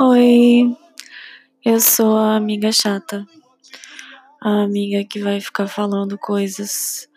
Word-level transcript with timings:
Oi, 0.00 0.76
eu 1.64 1.80
sou 1.80 2.16
a 2.16 2.36
amiga 2.36 2.72
chata, 2.72 3.26
a 4.42 4.62
amiga 4.62 5.04
que 5.04 5.20
vai 5.20 5.40
ficar 5.40 5.66
falando 5.68 6.18
coisas 6.18 7.08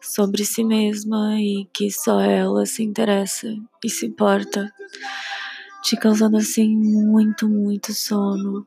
sobre 0.00 0.44
si 0.44 0.64
mesma 0.64 1.40
e 1.40 1.66
que 1.72 1.90
só 1.90 2.20
ela 2.20 2.64
se 2.66 2.82
interessa 2.82 3.48
e 3.84 3.90
se 3.90 4.06
importa, 4.06 4.72
te 5.82 5.96
causando 5.96 6.36
assim 6.36 6.76
muito, 6.76 7.48
muito 7.48 7.92
sono 7.92 8.66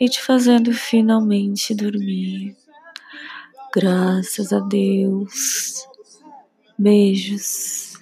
e 0.00 0.08
te 0.08 0.22
fazendo 0.22 0.72
finalmente 0.72 1.74
dormir. 1.74 2.59
Graças 3.72 4.52
a 4.52 4.58
Deus. 4.58 5.86
Beijos. 6.76 7.96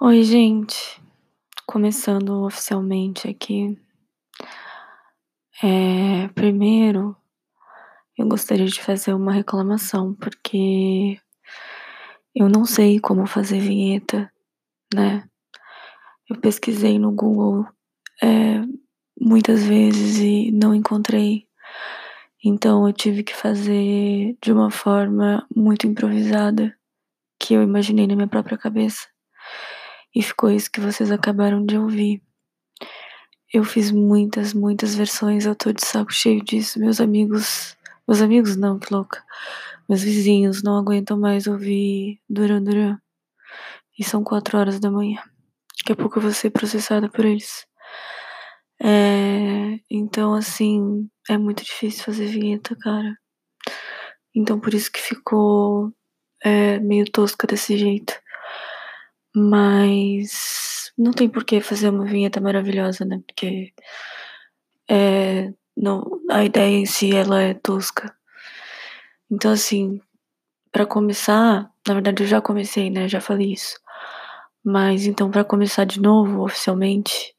Oi, 0.00 0.22
gente. 0.22 1.02
Começando 1.66 2.44
oficialmente 2.44 3.28
aqui. 3.28 3.78
É, 5.62 6.28
primeiro, 6.28 7.14
eu 8.16 8.26
gostaria 8.26 8.64
de 8.64 8.80
fazer 8.80 9.12
uma 9.12 9.34
reclamação, 9.34 10.14
porque 10.14 11.20
eu 12.34 12.48
não 12.48 12.64
sei 12.64 12.98
como 12.98 13.26
fazer 13.26 13.60
vinheta, 13.60 14.32
né? 14.94 15.28
Eu 16.26 16.40
pesquisei 16.40 16.98
no 16.98 17.12
Google 17.12 17.66
é, 18.22 18.62
muitas 19.22 19.62
vezes 19.64 20.18
e 20.18 20.50
não 20.50 20.74
encontrei. 20.74 21.46
Então 22.44 22.86
eu 22.86 22.92
tive 22.92 23.22
que 23.22 23.34
fazer 23.34 24.36
de 24.42 24.52
uma 24.52 24.70
forma 24.70 25.46
muito 25.54 25.86
improvisada, 25.86 26.76
que 27.38 27.54
eu 27.54 27.62
imaginei 27.62 28.06
na 28.06 28.16
minha 28.16 28.26
própria 28.26 28.58
cabeça. 28.58 29.06
E 30.14 30.22
ficou 30.22 30.50
isso 30.50 30.70
que 30.70 30.80
vocês 30.80 31.12
acabaram 31.12 31.64
de 31.64 31.78
ouvir. 31.78 32.20
Eu 33.52 33.64
fiz 33.64 33.92
muitas, 33.92 34.52
muitas 34.52 34.94
versões, 34.94 35.46
eu 35.46 35.54
tô 35.54 35.72
de 35.72 35.86
saco 35.86 36.12
cheio 36.12 36.42
disso. 36.42 36.80
Meus 36.80 37.00
amigos. 37.00 37.76
Meus 38.08 38.20
amigos 38.20 38.56
não, 38.56 38.78
que 38.78 38.92
louca. 38.92 39.22
Meus 39.88 40.02
vizinhos 40.02 40.62
não 40.62 40.76
aguentam 40.76 41.18
mais 41.18 41.46
ouvir 41.46 42.20
Duran 42.28 42.62
Duran. 42.62 42.98
E 43.96 44.02
são 44.02 44.24
quatro 44.24 44.58
horas 44.58 44.80
da 44.80 44.90
manhã. 44.90 45.22
Daqui 45.78 45.92
a 45.92 45.96
pouco 45.96 46.18
eu 46.18 46.22
vou 46.22 46.32
ser 46.32 46.50
processada 46.50 47.08
por 47.08 47.24
eles. 47.24 47.66
É, 48.84 49.78
então, 49.90 50.34
assim, 50.34 51.08
é 51.30 51.38
muito 51.38 51.64
difícil 51.64 52.04
fazer 52.04 52.26
vinheta, 52.26 52.76
cara. 52.76 53.16
Então, 54.34 54.58
por 54.58 54.74
isso 54.74 54.90
que 54.90 55.00
ficou 55.00 55.92
é, 56.44 56.78
meio 56.80 57.04
tosca 57.10 57.46
desse 57.46 57.76
jeito. 57.78 58.14
Mas 59.34 60.92
não 60.98 61.12
tem 61.12 61.28
por 61.28 61.44
que 61.44 61.60
fazer 61.60 61.90
uma 61.90 62.04
vinheta 62.04 62.40
maravilhosa, 62.40 63.04
né? 63.04 63.20
Porque 63.26 63.72
é, 64.90 65.52
não, 65.76 66.20
a 66.30 66.44
ideia 66.44 66.76
em 66.76 66.86
si 66.86 67.14
ela 67.14 67.40
é 67.42 67.54
tosca. 67.54 68.14
Então, 69.30 69.52
assim, 69.52 70.00
para 70.72 70.86
começar, 70.86 71.70
na 71.86 71.94
verdade 71.94 72.22
eu 72.24 72.26
já 72.26 72.40
comecei, 72.42 72.90
né? 72.90 73.08
Já 73.08 73.20
falei 73.20 73.52
isso. 73.52 73.78
Mas 74.64 75.06
então, 75.06 75.30
para 75.30 75.44
começar 75.44 75.84
de 75.84 76.00
novo, 76.00 76.44
oficialmente, 76.44 77.34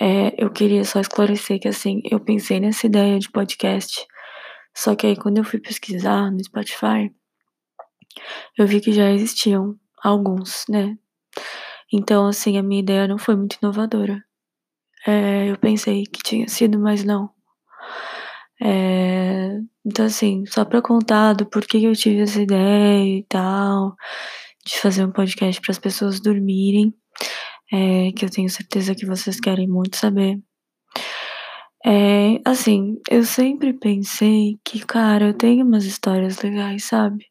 é, 0.00 0.34
eu 0.42 0.50
queria 0.50 0.84
só 0.84 1.00
esclarecer 1.00 1.60
que, 1.60 1.68
assim, 1.68 2.00
eu 2.10 2.20
pensei 2.20 2.60
nessa 2.60 2.86
ideia 2.86 3.18
de 3.18 3.30
podcast. 3.30 4.04
Só 4.74 4.94
que 4.96 5.06
aí, 5.06 5.16
quando 5.16 5.38
eu 5.38 5.44
fui 5.44 5.60
pesquisar 5.60 6.30
no 6.30 6.42
Spotify, 6.42 7.12
eu 8.58 8.66
vi 8.66 8.80
que 8.80 8.92
já 8.92 9.10
existiam 9.10 9.76
alguns, 10.02 10.64
né? 10.68 10.96
Então, 11.92 12.26
assim, 12.26 12.58
a 12.58 12.62
minha 12.62 12.80
ideia 12.80 13.06
não 13.06 13.18
foi 13.18 13.36
muito 13.36 13.56
inovadora. 13.62 14.22
É, 15.06 15.50
eu 15.50 15.58
pensei 15.58 16.04
que 16.04 16.22
tinha 16.22 16.48
sido, 16.48 16.78
mas 16.78 17.04
não. 17.04 17.30
É, 18.62 19.58
então, 19.84 20.06
assim, 20.06 20.44
só 20.46 20.64
pra 20.64 20.82
contar 20.82 21.34
do 21.34 21.46
porquê 21.46 21.78
eu 21.78 21.94
tive 21.94 22.22
essa 22.22 22.40
ideia 22.40 23.18
e 23.18 23.24
tal, 23.28 23.94
de 24.64 24.78
fazer 24.80 25.04
um 25.04 25.12
podcast 25.12 25.60
para 25.60 25.72
as 25.72 25.78
pessoas 25.78 26.20
dormirem, 26.20 26.94
é, 27.72 28.12
que 28.12 28.24
eu 28.24 28.30
tenho 28.30 28.48
certeza 28.48 28.94
que 28.94 29.06
vocês 29.06 29.40
querem 29.40 29.68
muito 29.68 29.96
saber. 29.96 30.38
É, 31.86 32.40
assim, 32.46 32.98
eu 33.10 33.24
sempre 33.24 33.74
pensei 33.74 34.58
que, 34.64 34.80
cara, 34.86 35.28
eu 35.28 35.34
tenho 35.34 35.66
umas 35.66 35.84
histórias 35.84 36.40
legais, 36.40 36.84
sabe? 36.84 37.26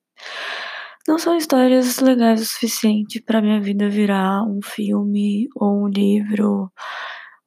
Não 1.08 1.18
são 1.20 1.36
histórias 1.36 2.00
legais 2.00 2.42
o 2.42 2.46
suficiente 2.46 3.22
para 3.22 3.42
minha 3.42 3.60
vida 3.60 3.90
virar 3.90 4.44
um 4.44 4.60
filme 4.64 5.48
ou 5.56 5.86
um 5.86 5.88
livro 5.88 6.72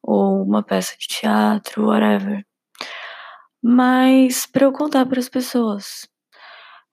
ou 0.03 0.43
uma 0.43 0.63
peça 0.63 0.95
de 0.99 1.07
teatro, 1.07 1.87
whatever. 1.87 2.45
Mas 3.63 4.45
para 4.45 4.65
eu 4.65 4.71
contar 4.71 5.05
para 5.05 5.19
as 5.19 5.29
pessoas. 5.29 6.07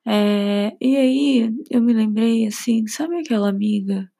É, 0.06 0.72
e 0.80 0.96
aí 0.96 1.50
eu 1.70 1.82
me 1.82 1.92
lembrei 1.92 2.46
assim, 2.46 2.86
sabe 2.86 3.18
aquela 3.20 3.48
amiga 3.48 4.10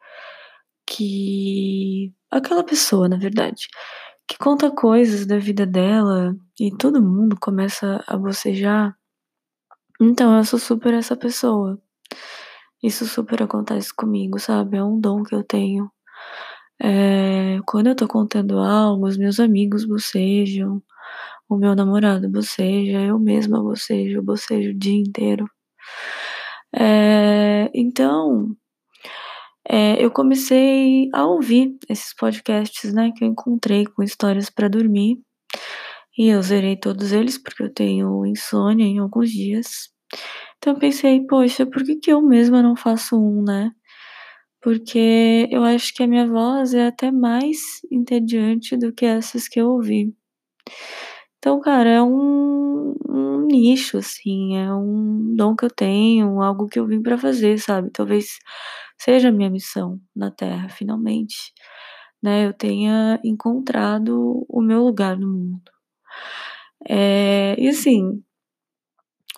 que. 0.97 2.13
aquela 2.31 2.65
pessoa, 2.65 3.09
na 3.09 3.17
verdade, 3.17 3.69
que 4.29 4.39
conta 4.39 4.71
coisas 4.71 5.27
da 5.27 5.39
vida 5.39 5.67
dela 5.67 6.37
e 6.61 6.71
todo 6.77 7.03
mundo 7.03 7.37
começa 7.41 8.03
a 8.07 8.17
bocejar? 8.17 8.97
Então 10.01 10.37
eu 10.37 10.45
sou 10.45 10.59
super 10.59 10.95
essa 10.95 11.17
pessoa. 11.17 11.81
Isso 12.83 13.07
super 13.07 13.43
acontece 13.43 13.95
comigo, 13.95 14.39
sabe? 14.39 14.77
É 14.77 14.85
um 14.85 15.01
dom 15.01 15.23
que 15.25 15.35
eu 15.35 15.43
tenho. 15.45 15.91
É, 16.83 17.61
quando 17.67 17.89
eu 17.89 17.97
tô 17.97 18.09
contando 18.09 18.59
algo, 18.59 19.07
os 19.07 19.17
meus 19.17 19.41
amigos 19.41 19.85
bocejam, 19.87 20.83
o 21.49 21.57
meu 21.57 21.75
namorado 21.77 22.29
boceja, 22.31 23.01
eu 23.03 23.19
mesma 23.19 23.63
bocejo, 23.63 24.23
bocejo 24.23 24.71
o 24.71 24.79
dia 24.79 25.01
inteiro. 25.01 25.47
É, 26.73 27.71
então, 27.75 28.57
é, 29.69 30.03
eu 30.05 30.11
comecei 30.11 31.09
a 31.15 31.27
ouvir 31.27 31.77
esses 31.89 32.15
podcasts, 32.15 32.93
né, 32.93 33.13
que 33.17 33.25
eu 33.25 33.29
encontrei 33.29 33.87
com 33.87 34.03
histórias 34.03 34.51
para 34.51 34.69
dormir. 34.69 35.19
E 36.19 36.29
eu 36.29 36.43
zerei 36.43 36.77
todos 36.77 37.13
eles 37.13 37.39
porque 37.39 37.63
eu 37.63 37.73
tenho 37.73 38.25
insônia 38.27 38.85
em 38.85 38.99
alguns 38.99 39.31
dias. 39.31 39.91
Então 40.59 40.75
eu 40.75 40.79
pensei, 40.79 41.27
poxa, 41.27 41.67
por 41.67 41.85
que, 41.85 41.97
que 41.97 42.13
eu 42.13 42.23
mesma 42.23 42.63
não 42.63 42.77
faço 42.77 43.17
um, 43.19 43.43
né? 43.43 43.71
Porque 44.63 45.49
eu 45.51 45.65
acho 45.65 45.95
que 45.95 46.03
a 46.03 46.07
minha 46.07 46.27
voz 46.27 46.75
é 46.75 46.87
até 46.89 47.11
mais 47.13 47.59
entediante 47.93 48.77
do 48.77 48.93
que 48.93 49.07
essas 49.07 49.49
que 49.49 49.61
eu 49.61 49.71
ouvi. 49.71 50.15
Então, 51.39 51.61
cara, 51.61 51.91
é 51.91 52.03
um, 52.03 52.95
um 53.09 53.47
nicho, 53.47 53.99
assim, 53.99 54.57
é 54.57 54.73
um 54.75 55.35
dom 55.37 55.55
que 55.55 55.65
eu 55.65 55.71
tenho, 55.71 56.41
algo 56.41 56.67
que 56.69 56.79
eu 56.79 56.87
vim 56.87 57.03
para 57.03 57.19
fazer, 57.19 57.59
sabe? 57.59 57.91
Talvez 57.93 58.39
seja 58.99 59.33
minha 59.33 59.51
missão 59.51 60.01
na 60.15 60.31
Terra, 60.31 60.69
finalmente, 60.69 61.53
né? 62.23 62.47
Eu 62.47 62.53
tenha 62.55 63.21
encontrado 63.25 64.47
o 64.49 64.63
meu 64.63 64.83
lugar 64.85 65.19
no 65.19 65.29
mundo. 65.29 65.63
É, 66.89 67.55
e 67.59 67.69
assim, 67.69 68.23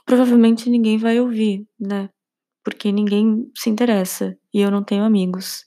provavelmente 0.04 0.70
ninguém 0.70 0.98
vai 0.98 1.20
ouvir, 1.20 1.66
né? 1.78 2.08
Porque 2.64 2.92
ninguém 2.92 3.50
se 3.56 3.70
interessa 3.70 4.36
e 4.54 4.60
eu 4.60 4.70
não 4.70 4.84
tenho 4.84 5.04
amigos. 5.04 5.64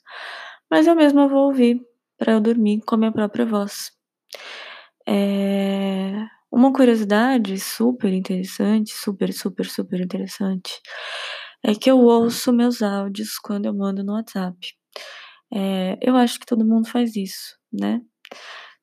Mas 0.71 0.87
eu 0.87 0.95
mesma 0.95 1.27
vou 1.27 1.47
ouvir 1.47 1.81
para 2.17 2.33
eu 2.33 2.41
dormir 2.41 2.81
com 2.85 2.95
a 2.95 2.97
minha 2.97 3.11
própria 3.11 3.45
voz. 3.45 3.91
É... 5.07 6.27
Uma 6.51 6.73
curiosidade 6.73 7.59
super 7.59 8.11
interessante, 8.11 8.91
super, 8.93 9.31
super, 9.33 9.65
super 9.65 10.01
interessante, 10.01 10.81
é 11.63 11.75
que 11.75 11.89
eu 11.91 11.99
ouço 11.99 12.53
meus 12.53 12.81
áudios 12.81 13.37
quando 13.37 13.65
eu 13.65 13.73
mando 13.73 14.03
no 14.03 14.13
WhatsApp. 14.13 14.57
É... 15.53 15.97
Eu 16.01 16.15
acho 16.15 16.39
que 16.39 16.45
todo 16.45 16.65
mundo 16.65 16.87
faz 16.89 17.15
isso, 17.15 17.57
né? 17.71 18.01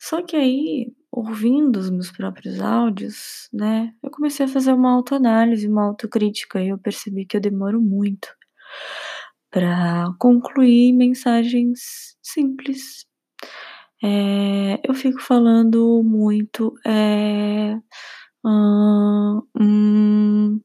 Só 0.00 0.22
que 0.22 0.36
aí 0.36 0.92
ouvindo 1.16 1.78
os 1.78 1.88
meus 1.90 2.10
próprios 2.12 2.60
áudios, 2.60 3.48
né, 3.50 3.90
eu 4.02 4.10
comecei 4.10 4.44
a 4.44 4.48
fazer 4.48 4.72
uma 4.74 4.92
autoanálise, 4.92 5.66
uma 5.66 5.84
autocrítica 5.86 6.60
e 6.60 6.68
eu 6.68 6.78
percebi 6.78 7.24
que 7.24 7.36
eu 7.36 7.40
demoro 7.40 7.80
muito 7.80 8.28
para 9.50 10.12
concluir 10.18 10.92
mensagens 10.92 12.16
simples. 12.22 13.06
É, 14.04 14.78
eu 14.86 14.92
fico 14.94 15.18
falando 15.20 16.02
muito, 16.04 16.74
é, 16.86 17.78
hum, 19.58 20.60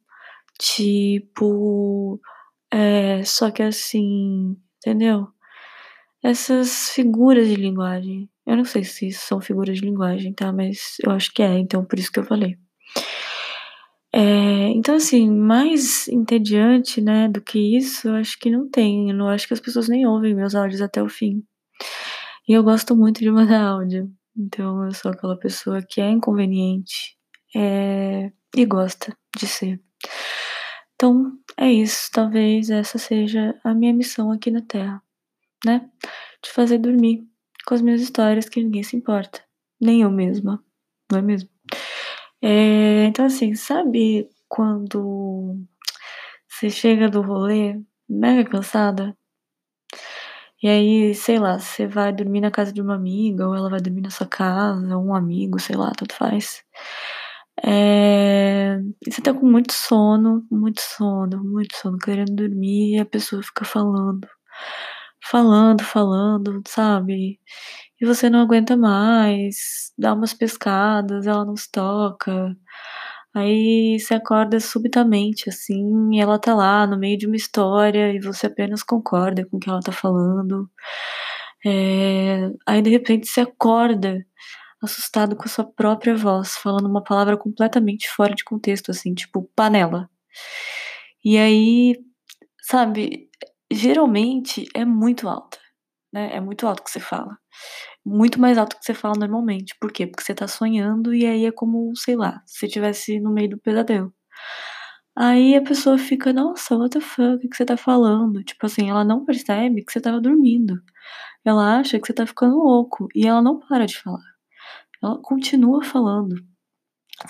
tipo, 0.61 2.21
é, 2.71 3.23
só 3.23 3.49
que 3.51 3.63
assim, 3.63 4.55
entendeu? 4.77 5.27
Essas 6.23 6.91
figuras 6.91 7.47
de 7.47 7.55
linguagem 7.55 8.29
Eu 8.45 8.57
não 8.57 8.65
sei 8.65 8.83
se 8.83 9.11
são 9.11 9.41
figuras 9.41 9.77
de 9.79 9.85
linguagem, 9.85 10.33
tá? 10.33 10.51
Mas 10.53 10.97
eu 11.03 11.11
acho 11.11 11.33
que 11.33 11.41
é, 11.43 11.57
então 11.57 11.83
por 11.85 11.97
isso 11.99 12.11
que 12.11 12.19
eu 12.19 12.23
falei. 12.25 12.57
É, 14.13 14.19
então, 14.69 14.95
assim, 14.95 15.29
mais 15.29 16.07
entediante, 16.09 17.01
né, 17.01 17.29
do 17.29 17.41
que 17.41 17.77
isso, 17.77 18.09
eu 18.09 18.15
acho 18.15 18.37
que 18.39 18.49
não 18.51 18.69
tem. 18.69 19.09
Eu 19.09 19.15
não 19.15 19.29
acho 19.29 19.47
que 19.47 19.53
as 19.53 19.59
pessoas 19.59 19.87
nem 19.89 20.05
ouvem 20.05 20.35
meus 20.35 20.53
áudios 20.55 20.81
até 20.81 21.01
o 21.01 21.09
fim. 21.09 21.43
E 22.47 22.53
eu 22.53 22.63
gosto 22.63 22.95
muito 22.95 23.19
de 23.21 23.31
mandar 23.31 23.61
áudio. 23.63 24.11
Então, 24.37 24.85
eu 24.85 24.93
sou 24.93 25.11
aquela 25.11 25.37
pessoa 25.37 25.81
que 25.81 26.01
é 26.01 26.09
inconveniente 26.09 27.17
é, 27.55 28.31
e 28.55 28.65
gosta 28.65 29.15
de 29.37 29.47
ser. 29.47 29.81
Então, 31.01 31.35
é 31.57 31.71
isso. 31.73 32.11
Talvez 32.13 32.69
essa 32.69 32.99
seja 32.99 33.59
a 33.63 33.73
minha 33.73 33.91
missão 33.91 34.31
aqui 34.31 34.51
na 34.51 34.61
Terra, 34.61 35.01
né? 35.65 35.89
De 36.43 36.51
fazer 36.51 36.77
dormir 36.77 37.27
com 37.65 37.73
as 37.73 37.81
minhas 37.81 38.01
histórias 38.01 38.47
que 38.47 38.63
ninguém 38.63 38.83
se 38.83 38.95
importa. 38.95 39.43
Nem 39.81 40.03
eu 40.03 40.11
mesma, 40.11 40.63
não 41.11 41.17
é 41.17 41.21
mesmo? 41.23 41.49
É, 42.39 43.05
então, 43.05 43.25
assim, 43.25 43.55
sabe 43.55 44.29
quando 44.47 45.57
você 46.47 46.69
chega 46.69 47.09
do 47.09 47.21
rolê 47.23 47.81
mega 48.07 48.47
cansada? 48.47 49.17
E 50.61 50.67
aí, 50.67 51.15
sei 51.15 51.39
lá, 51.39 51.57
você 51.57 51.87
vai 51.87 52.13
dormir 52.13 52.41
na 52.41 52.51
casa 52.51 52.71
de 52.71 52.79
uma 52.79 52.93
amiga, 52.93 53.47
ou 53.47 53.55
ela 53.55 53.71
vai 53.71 53.81
dormir 53.81 54.01
na 54.01 54.11
sua 54.11 54.27
casa, 54.27 54.95
ou 54.95 55.03
um 55.03 55.15
amigo, 55.15 55.59
sei 55.59 55.75
lá, 55.75 55.91
tudo 55.97 56.13
faz. 56.13 56.63
É, 57.63 58.79
você 59.07 59.21
tá 59.21 59.33
com 59.33 59.45
muito 59.45 59.73
sono, 59.73 60.45
muito 60.51 60.81
sono, 60.81 61.43
muito 61.43 61.75
sono, 61.77 61.97
querendo 61.97 62.35
dormir, 62.35 62.95
e 62.97 62.99
a 62.99 63.05
pessoa 63.05 63.43
fica 63.43 63.63
falando, 63.65 64.27
falando, 65.23 65.83
falando, 65.83 66.61
sabe? 66.67 67.39
E 68.01 68.05
você 68.05 68.29
não 68.29 68.41
aguenta 68.41 68.75
mais, 68.77 69.93
dá 69.97 70.13
umas 70.13 70.33
pescadas, 70.33 71.27
ela 71.27 71.45
não 71.45 71.55
se 71.57 71.71
toca. 71.71 72.55
Aí 73.35 73.99
você 73.99 74.15
acorda 74.15 74.59
subitamente, 74.59 75.49
assim, 75.49 76.09
e 76.13 76.19
ela 76.21 76.39
tá 76.39 76.53
lá 76.55 76.87
no 76.87 76.97
meio 76.99 77.17
de 77.17 77.27
uma 77.27 77.35
história 77.37 78.13
e 78.13 78.19
você 78.21 78.47
apenas 78.47 78.83
concorda 78.83 79.45
com 79.47 79.57
o 79.57 79.59
que 79.59 79.69
ela 79.69 79.81
tá 79.81 79.91
falando. 79.91 80.69
É, 81.65 82.49
aí 82.67 82.81
de 82.81 82.89
repente 82.91 83.27
você 83.27 83.41
acorda 83.41 84.25
assustado 84.81 85.35
com 85.35 85.43
a 85.43 85.47
sua 85.47 85.65
própria 85.65 86.15
voz, 86.15 86.55
falando 86.55 86.87
uma 86.87 87.03
palavra 87.03 87.37
completamente 87.37 88.09
fora 88.09 88.33
de 88.35 88.43
contexto, 88.43 88.91
assim, 88.91 89.13
tipo 89.13 89.49
panela. 89.55 90.09
E 91.23 91.37
aí, 91.37 91.95
sabe, 92.61 93.29
geralmente 93.71 94.67
é 94.73 94.85
muito 94.85 95.29
alta, 95.29 95.57
né? 96.13 96.35
É 96.35 96.41
muito 96.41 96.67
alto 96.67 96.83
que 96.83 96.91
você 96.91 96.99
fala 96.99 97.37
muito 98.05 98.39
mais 98.39 98.57
alto 98.57 98.77
que 98.77 98.85
você 98.85 98.93
fala 98.93 99.15
normalmente. 99.17 99.75
Por 99.79 99.91
quê? 99.91 100.07
Porque 100.07 100.23
você 100.23 100.33
tá 100.33 100.47
sonhando 100.47 101.13
e 101.13 101.25
aí 101.25 101.45
é 101.45 101.51
como, 101.51 101.95
sei 101.95 102.15
lá, 102.15 102.41
se 102.45 102.59
você 102.59 102.65
estivesse 102.67 103.19
no 103.19 103.31
meio 103.31 103.49
do 103.51 103.57
pesadelo. 103.57 104.13
Aí 105.15 105.55
a 105.55 105.61
pessoa 105.61 105.97
fica, 105.97 106.33
nossa, 106.33 106.75
what 106.75 106.97
the 106.97 107.01
fuck, 107.01 107.45
o 107.45 107.49
que 107.49 107.55
você 107.55 107.65
tá 107.65 107.77
falando? 107.77 108.43
Tipo 108.43 108.65
assim, 108.65 108.89
ela 108.89 109.03
não 109.03 109.25
percebe 109.25 109.83
que 109.83 109.91
você 109.91 110.01
tava 110.01 110.21
dormindo. 110.21 110.81
Ela 111.45 111.79
acha 111.79 111.99
que 111.99 112.07
você 112.07 112.13
tá 112.13 112.25
ficando 112.25 112.57
louco. 112.57 113.07
E 113.15 113.27
ela 113.27 113.41
não 113.41 113.59
para 113.59 113.85
de 113.85 113.97
falar. 113.97 114.30
Ela 115.03 115.17
continua 115.21 115.83
falando. 115.83 116.35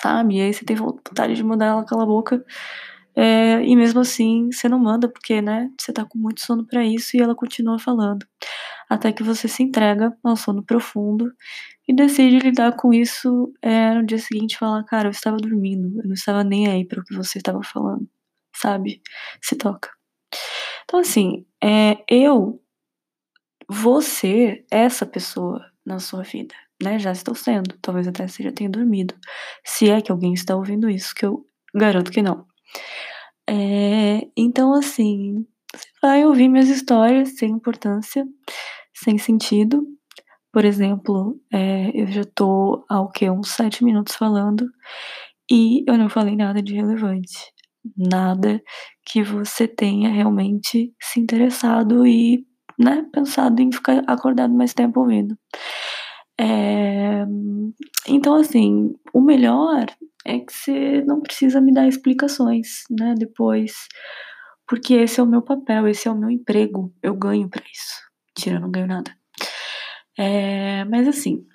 Sabe? 0.01 0.37
E 0.37 0.41
aí 0.41 0.53
você 0.53 0.65
tem 0.65 0.75
vontade 0.75 1.35
de 1.35 1.43
mandar 1.43 1.67
ela 1.67 1.85
calar 1.85 2.03
a 2.05 2.07
boca. 2.07 2.43
É, 3.15 3.63
e 3.65 3.75
mesmo 3.75 3.99
assim, 4.01 4.49
você 4.51 4.69
não 4.69 4.79
manda, 4.79 5.09
porque, 5.09 5.41
né, 5.41 5.69
você 5.79 5.91
tá 5.93 6.05
com 6.05 6.17
muito 6.17 6.41
sono 6.41 6.65
para 6.65 6.83
isso 6.85 7.17
e 7.17 7.21
ela 7.21 7.35
continua 7.35 7.77
falando 7.79 8.25
até 8.91 9.13
que 9.13 9.23
você 9.23 9.47
se 9.47 9.63
entrega 9.63 10.13
ao 10.21 10.35
sono 10.35 10.61
profundo 10.63 11.31
e 11.87 11.95
decide 11.95 12.39
lidar 12.39 12.75
com 12.75 12.93
isso 12.93 13.53
é, 13.61 13.93
no 13.93 14.05
dia 14.05 14.17
seguinte 14.17 14.57
falar, 14.57 14.83
cara, 14.83 15.07
eu 15.07 15.11
estava 15.11 15.37
dormindo, 15.37 15.97
eu 16.01 16.05
não 16.07 16.13
estava 16.13 16.43
nem 16.43 16.67
aí 16.67 16.85
para 16.85 16.99
o 16.99 17.03
que 17.05 17.15
você 17.15 17.37
estava 17.37 17.63
falando, 17.63 18.05
sabe? 18.53 19.01
Se 19.41 19.55
toca. 19.55 19.89
Então 20.83 20.99
assim, 20.99 21.45
é, 21.63 22.03
eu 22.09 22.61
ser 24.01 24.65
essa 24.69 25.05
pessoa 25.05 25.65
na 25.85 25.99
sua 25.99 26.23
vida, 26.23 26.53
né? 26.81 26.99
Já 26.99 27.11
estou 27.11 27.35
sendo, 27.35 27.75
talvez 27.81 28.07
até 28.07 28.27
você 28.27 28.43
já 28.43 28.51
tenha 28.51 28.69
dormido, 28.69 29.15
se 29.65 29.89
é 29.89 30.01
que 30.01 30.11
alguém 30.11 30.33
está 30.33 30.55
ouvindo 30.55 30.89
isso, 30.89 31.13
que 31.15 31.25
eu 31.25 31.45
garanto 31.75 32.11
que 32.11 32.21
não. 32.21 32.45
É, 33.49 34.27
então 34.37 34.73
assim, 34.73 35.45
você 35.73 35.87
vai 36.01 36.25
ouvir 36.25 36.47
minhas 36.49 36.69
histórias 36.69 37.37
sem 37.37 37.51
importância 37.51 38.25
sem 38.93 39.17
sentido. 39.17 39.85
Por 40.53 40.65
exemplo, 40.65 41.39
é, 41.53 41.91
eu 41.93 42.07
já 42.07 42.23
tô 42.35 42.85
há 42.89 43.01
o 43.01 43.09
que? 43.09 43.29
Uns 43.29 43.51
sete 43.51 43.83
minutos 43.83 44.15
falando 44.15 44.67
e 45.51 45.83
eu 45.87 45.97
não 45.97 46.09
falei 46.09 46.35
nada 46.35 46.61
de 46.61 46.75
relevante. 46.75 47.53
Nada 47.97 48.61
que 49.05 49.23
você 49.23 49.67
tenha 49.67 50.09
realmente 50.09 50.93
se 51.01 51.19
interessado 51.19 52.05
e 52.05 52.45
né, 52.79 53.05
pensado 53.13 53.61
em 53.61 53.71
ficar 53.71 54.03
acordado 54.07 54.53
mais 54.53 54.73
tempo 54.73 55.01
ouvindo. 55.01 55.37
É, 56.41 57.23
então, 58.07 58.33
assim, 58.33 58.95
o 59.13 59.21
melhor 59.21 59.85
é 60.25 60.39
que 60.39 60.51
você 60.51 61.03
não 61.03 61.21
precisa 61.21 61.61
me 61.61 61.71
dar 61.71 61.87
explicações, 61.87 62.83
né, 62.89 63.13
depois, 63.15 63.87
porque 64.67 64.95
esse 64.95 65.19
é 65.19 65.23
o 65.23 65.27
meu 65.27 65.43
papel, 65.43 65.87
esse 65.87 66.07
é 66.07 66.11
o 66.11 66.17
meu 66.17 66.31
emprego, 66.31 66.91
eu 67.03 67.13
ganho 67.13 67.47
para 67.47 67.63
isso. 67.71 68.49
Eu 68.49 68.59
não 68.59 68.71
ganho 68.71 68.87
nada. 68.87 69.15
É, 70.17 70.83
mas 70.85 71.07
assim, 71.07 71.45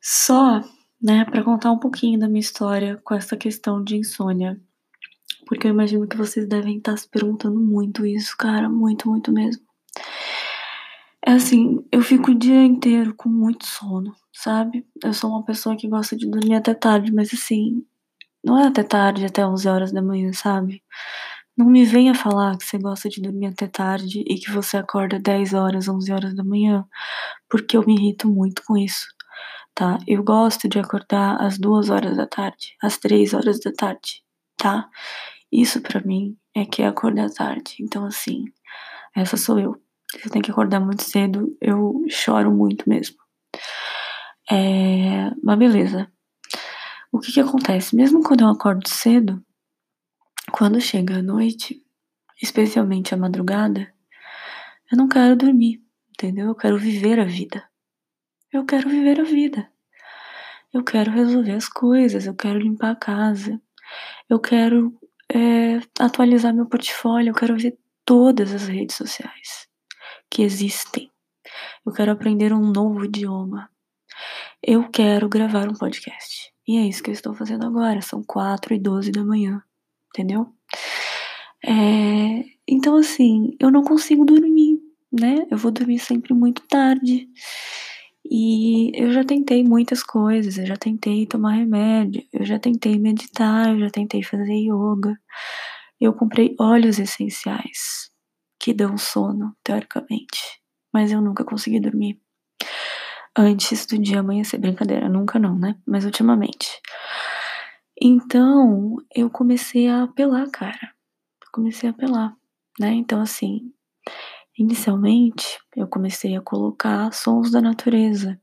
só, 0.00 0.60
né, 1.00 1.24
para 1.24 1.44
contar 1.44 1.70
um 1.70 1.78
pouquinho 1.78 2.18
da 2.18 2.26
minha 2.26 2.40
história 2.40 3.00
com 3.04 3.14
essa 3.14 3.36
questão 3.36 3.82
de 3.82 3.96
insônia. 3.96 4.60
Porque 5.46 5.68
eu 5.68 5.70
imagino 5.70 6.08
que 6.08 6.16
vocês 6.16 6.48
devem 6.48 6.78
estar 6.78 6.96
se 6.96 7.08
perguntando 7.08 7.60
muito 7.60 8.04
isso, 8.04 8.34
cara, 8.36 8.68
muito, 8.68 9.08
muito 9.08 9.30
mesmo. 9.30 9.62
É 11.26 11.32
assim, 11.32 11.84
eu 11.90 12.02
fico 12.02 12.30
o 12.32 12.38
dia 12.38 12.62
inteiro 12.62 13.14
com 13.16 13.28
muito 13.28 13.64
sono, 13.66 14.14
sabe? 14.32 14.86
Eu 15.02 15.12
sou 15.14 15.30
uma 15.30 15.44
pessoa 15.44 15.76
que 15.76 15.88
gosta 15.88 16.16
de 16.16 16.28
dormir 16.28 16.54
até 16.54 16.74
tarde, 16.74 17.12
mas 17.12 17.32
assim, 17.32 17.82
não 18.44 18.58
é 18.58 18.66
até 18.68 18.82
tarde, 18.82 19.24
até 19.26 19.46
11 19.46 19.68
horas 19.68 19.92
da 19.92 20.02
manhã, 20.02 20.32
sabe? 20.32 20.82
Não 21.56 21.66
me 21.66 21.84
venha 21.84 22.14
falar 22.14 22.58
que 22.58 22.64
você 22.64 22.78
gosta 22.78 23.08
de 23.08 23.22
dormir 23.22 23.46
até 23.48 23.66
tarde 23.68 24.24
e 24.28 24.36
que 24.36 24.50
você 24.52 24.76
acorda 24.78 25.18
10 25.20 25.54
horas, 25.54 25.88
11 25.88 26.12
horas 26.12 26.34
da 26.36 26.44
manhã, 26.44 26.84
porque 27.50 27.76
eu 27.76 27.86
me 27.86 27.94
irrito 27.96 28.28
muito 28.30 28.62
com 28.66 28.76
isso, 28.76 29.06
tá? 29.74 29.98
Eu 30.08 30.24
gosto 30.24 30.68
de 30.68 30.78
acordar 30.80 31.40
às 31.42 31.58
2 31.58 31.90
horas 31.90 32.16
da 32.16 32.26
tarde, 32.26 32.76
às 32.82 32.98
3 32.98 33.34
horas 33.34 33.60
da 33.60 33.72
tarde, 33.72 34.22
tá? 34.58 34.88
Isso 35.52 35.80
para 35.82 36.00
mim 36.02 36.36
é 36.54 36.64
que 36.66 36.82
é 36.82 36.88
acordar 36.88 37.30
tarde. 37.30 37.76
Então, 37.80 38.06
assim, 38.06 38.44
essa 39.16 39.36
sou 39.38 39.58
eu. 39.60 39.83
Se 40.20 40.28
eu 40.28 40.30
tenho 40.30 40.44
que 40.44 40.50
acordar 40.50 40.80
muito 40.80 41.02
cedo, 41.02 41.56
eu 41.60 42.04
choro 42.08 42.52
muito 42.52 42.88
mesmo. 42.88 43.16
É... 44.50 45.30
Mas 45.42 45.58
beleza. 45.58 46.10
O 47.10 47.18
que 47.18 47.32
que 47.32 47.40
acontece? 47.40 47.96
Mesmo 47.96 48.22
quando 48.22 48.42
eu 48.42 48.48
acordo 48.48 48.88
cedo, 48.88 49.44
quando 50.52 50.80
chega 50.80 51.18
a 51.18 51.22
noite, 51.22 51.82
especialmente 52.40 53.12
a 53.12 53.16
madrugada, 53.16 53.92
eu 54.90 54.98
não 54.98 55.08
quero 55.08 55.36
dormir, 55.36 55.82
entendeu? 56.10 56.48
Eu 56.48 56.54
quero 56.54 56.78
viver 56.78 57.18
a 57.18 57.24
vida. 57.24 57.64
Eu 58.52 58.64
quero 58.64 58.88
viver 58.88 59.20
a 59.20 59.24
vida. 59.24 59.68
Eu 60.72 60.84
quero 60.84 61.10
resolver 61.10 61.52
as 61.52 61.68
coisas, 61.68 62.26
eu 62.26 62.34
quero 62.34 62.58
limpar 62.58 62.90
a 62.90 62.96
casa, 62.96 63.60
eu 64.28 64.40
quero 64.40 64.96
é, 65.32 65.80
atualizar 66.00 66.52
meu 66.52 66.66
portfólio, 66.66 67.30
eu 67.30 67.34
quero 67.34 67.56
ver 67.56 67.78
todas 68.04 68.52
as 68.52 68.66
redes 68.66 68.96
sociais 68.96 69.63
que 70.34 70.42
existem. 70.42 71.10
Eu 71.86 71.92
quero 71.92 72.12
aprender 72.12 72.52
um 72.52 72.72
novo 72.72 73.04
idioma. 73.04 73.70
Eu 74.62 74.90
quero 74.90 75.28
gravar 75.28 75.68
um 75.68 75.74
podcast. 75.74 76.52
E 76.66 76.78
é 76.78 76.82
isso 76.86 77.02
que 77.02 77.10
eu 77.10 77.14
estou 77.14 77.34
fazendo 77.34 77.66
agora. 77.66 78.00
São 78.02 78.22
4 78.22 78.74
e 78.74 78.78
12 78.78 79.12
da 79.12 79.24
manhã 79.24 79.62
entendeu? 80.14 80.46
É, 81.64 82.44
então, 82.68 82.96
assim, 82.96 83.56
eu 83.58 83.70
não 83.70 83.82
consigo 83.82 84.24
dormir, 84.24 84.78
né? 85.12 85.46
Eu 85.50 85.58
vou 85.58 85.72
dormir 85.72 85.98
sempre 85.98 86.32
muito 86.32 86.62
tarde. 86.68 87.28
E 88.24 88.90
eu 88.94 89.12
já 89.12 89.24
tentei 89.24 89.62
muitas 89.64 90.02
coisas, 90.02 90.56
eu 90.56 90.66
já 90.66 90.76
tentei 90.76 91.26
tomar 91.26 91.52
remédio, 91.52 92.22
eu 92.32 92.44
já 92.44 92.58
tentei 92.58 92.98
meditar, 92.98 93.70
eu 93.70 93.80
já 93.80 93.90
tentei 93.90 94.22
fazer 94.22 94.54
yoga. 94.54 95.18
Eu 96.00 96.12
comprei 96.14 96.54
óleos 96.58 96.98
essenciais 96.98 98.13
que 98.64 98.72
dão 98.72 98.96
sono, 98.96 99.54
teoricamente, 99.62 100.62
mas 100.90 101.12
eu 101.12 101.20
nunca 101.20 101.44
consegui 101.44 101.78
dormir. 101.78 102.18
Antes 103.36 103.84
do 103.84 103.98
dia 103.98 104.20
amanhecer, 104.20 104.58
brincadeira, 104.58 105.06
nunca 105.08 105.38
não, 105.38 105.58
né? 105.58 105.76
Mas 105.86 106.04
ultimamente. 106.04 106.80
Então, 108.00 108.96
eu 109.14 109.28
comecei 109.28 109.88
a 109.88 110.04
apelar, 110.04 110.48
cara. 110.50 110.94
Comecei 111.52 111.88
a 111.88 111.92
apelar, 111.92 112.34
né? 112.80 112.92
Então, 112.92 113.20
assim, 113.20 113.72
Inicialmente, 114.56 115.58
eu 115.74 115.88
comecei 115.88 116.36
a 116.36 116.40
colocar 116.40 117.12
sons 117.12 117.50
da 117.50 117.60
natureza 117.60 118.40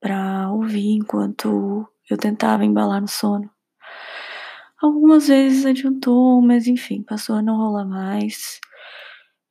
para 0.00 0.50
ouvir 0.50 0.96
enquanto 0.96 1.86
eu 2.10 2.16
tentava 2.16 2.64
embalar 2.64 3.00
no 3.00 3.06
sono. 3.06 3.48
Algumas 4.80 5.28
vezes 5.28 5.64
adiantou, 5.64 6.42
mas 6.42 6.66
enfim, 6.66 7.04
passou 7.04 7.36
a 7.36 7.42
não 7.42 7.56
rolar 7.56 7.84
mais. 7.84 8.60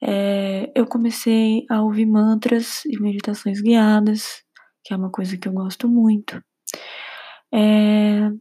É, 0.03 0.72
eu 0.75 0.86
comecei 0.88 1.65
a 1.70 1.81
ouvir 1.84 2.05
mantras 2.05 2.84
e 2.86 3.00
meditações 3.00 3.62
guiadas, 3.62 4.43
que 4.84 4.93
é 4.93 4.98
uma 4.98 5.12
coisa 5.12 5.38
que 5.38 5.48
eu 5.48 5.53
gosto 5.53 5.88
muito. 5.88 6.41
É, 7.53 8.31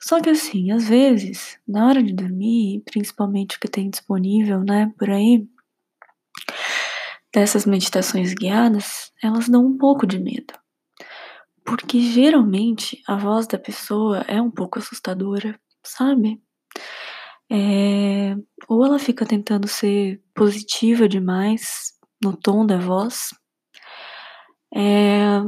só 0.00 0.20
que 0.20 0.30
assim, 0.30 0.70
às 0.70 0.88
vezes, 0.88 1.58
na 1.66 1.86
hora 1.88 2.02
de 2.02 2.12
dormir, 2.12 2.82
principalmente 2.84 3.56
o 3.56 3.60
que 3.60 3.68
tem 3.68 3.90
disponível, 3.90 4.62
né, 4.62 4.92
por 4.98 5.10
aí, 5.10 5.48
dessas 7.34 7.66
meditações 7.66 8.34
guiadas, 8.34 9.10
elas 9.22 9.48
dão 9.48 9.66
um 9.66 9.76
pouco 9.76 10.06
de 10.06 10.18
medo. 10.20 10.54
Porque 11.64 12.00
geralmente 12.00 13.02
a 13.08 13.16
voz 13.16 13.46
da 13.46 13.58
pessoa 13.58 14.18
é 14.28 14.40
um 14.40 14.50
pouco 14.50 14.78
assustadora, 14.78 15.58
sabe? 15.84 16.40
É, 17.50 18.34
ou 18.68 18.84
ela 18.84 18.98
fica 18.98 19.26
tentando 19.26 19.68
ser 19.68 20.22
positiva 20.34 21.08
demais 21.08 21.92
no 22.22 22.36
tom 22.36 22.66
da 22.66 22.78
voz, 22.78 23.30
é, 24.74 25.40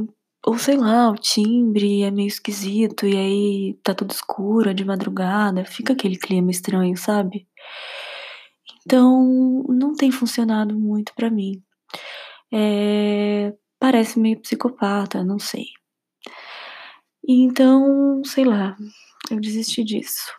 ou 0.45 0.57
sei 0.57 0.77
lá, 0.77 1.09
o 1.11 1.15
timbre 1.15 2.03
é 2.03 2.11
meio 2.11 2.27
esquisito 2.27 3.05
e 3.05 3.17
aí 3.17 3.79
tá 3.83 3.93
tudo 3.93 4.11
escuro, 4.11 4.69
é 4.69 4.73
de 4.73 4.85
madrugada, 4.85 5.65
fica 5.65 5.93
aquele 5.93 6.17
clima 6.17 6.51
estranho, 6.51 6.95
sabe? 6.95 7.47
Então, 8.85 9.63
não 9.67 9.93
tem 9.93 10.11
funcionado 10.11 10.77
muito 10.77 11.13
para 11.13 11.29
mim. 11.29 11.61
É, 12.53 13.53
parece 13.79 14.19
meio 14.19 14.39
psicopata, 14.41 15.23
não 15.23 15.39
sei. 15.39 15.65
Então, 17.27 18.23
sei 18.23 18.45
lá, 18.45 18.77
eu 19.29 19.39
desisti 19.41 19.83
disso. 19.83 20.31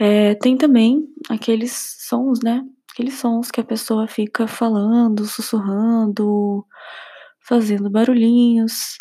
É, 0.00 0.34
tem 0.34 0.56
também 0.56 1.06
aqueles 1.30 1.72
sons, 2.00 2.40
né? 2.42 2.64
Aqueles 2.92 3.14
sons 3.14 3.50
que 3.50 3.60
a 3.60 3.64
pessoa 3.64 4.06
fica 4.08 4.46
falando, 4.46 5.24
sussurrando, 5.26 6.64
fazendo 7.46 7.90
barulhinhos. 7.90 8.96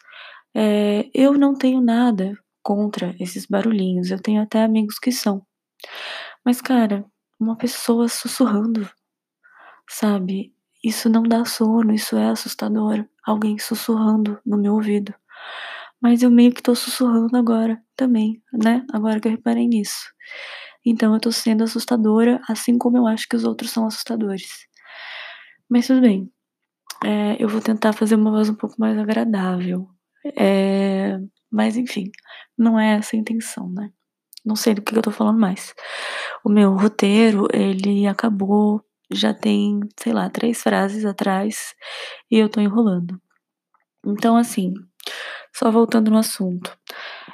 É, 0.55 1.09
eu 1.13 1.33
não 1.33 1.55
tenho 1.55 1.81
nada 1.81 2.37
contra 2.63 3.15
esses 3.19 3.45
barulhinhos, 3.47 4.11
eu 4.11 4.21
tenho 4.21 4.41
até 4.43 4.63
amigos 4.63 4.99
que 4.99 5.11
são. 5.11 5.45
Mas, 6.45 6.61
cara, 6.61 7.05
uma 7.39 7.57
pessoa 7.57 8.07
sussurrando, 8.07 8.89
sabe? 9.89 10.53
Isso 10.83 11.09
não 11.09 11.23
dá 11.23 11.45
sono, 11.45 11.93
isso 11.93 12.17
é 12.17 12.29
assustador. 12.29 13.05
Alguém 13.25 13.57
sussurrando 13.57 14.39
no 14.45 14.57
meu 14.57 14.73
ouvido. 14.75 15.13
Mas 16.01 16.21
eu 16.23 16.31
meio 16.31 16.53
que 16.53 16.61
tô 16.61 16.75
sussurrando 16.75 17.37
agora 17.37 17.81
também, 17.95 18.41
né? 18.53 18.85
Agora 18.93 19.19
que 19.19 19.27
eu 19.27 19.31
reparei 19.31 19.67
nisso. 19.67 20.11
Então 20.85 21.13
eu 21.13 21.19
tô 21.19 21.31
sendo 21.31 21.63
assustadora, 21.63 22.41
assim 22.49 22.77
como 22.77 22.97
eu 22.97 23.07
acho 23.07 23.27
que 23.27 23.35
os 23.35 23.43
outros 23.43 23.71
são 23.71 23.85
assustadores. 23.85 24.67
Mas 25.69 25.87
tudo 25.87 26.01
bem. 26.01 26.31
É, 27.03 27.41
eu 27.41 27.49
vou 27.49 27.61
tentar 27.61 27.93
fazer 27.93 28.15
uma 28.15 28.31
voz 28.31 28.49
um 28.49 28.55
pouco 28.55 28.75
mais 28.79 28.97
agradável. 28.97 29.87
É, 30.37 31.17
mas 31.51 31.77
enfim, 31.77 32.11
não 32.57 32.79
é 32.79 32.97
essa 32.97 33.15
a 33.15 33.19
intenção, 33.19 33.69
né? 33.69 33.91
Não 34.45 34.55
sei 34.55 34.73
do 34.73 34.81
que 34.81 34.97
eu 34.97 35.01
tô 35.01 35.11
falando 35.11 35.39
mais. 35.39 35.73
O 36.43 36.49
meu 36.49 36.75
roteiro, 36.75 37.47
ele 37.53 38.07
acabou 38.07 38.83
já 39.11 39.33
tem, 39.33 39.79
sei 39.99 40.13
lá, 40.13 40.29
três 40.29 40.61
frases 40.61 41.05
atrás 41.05 41.73
e 42.31 42.37
eu 42.37 42.49
tô 42.49 42.59
enrolando. 42.59 43.21
Então, 44.05 44.35
assim, 44.35 44.73
só 45.53 45.71
voltando 45.71 46.11
no 46.11 46.17
assunto. 46.17 46.77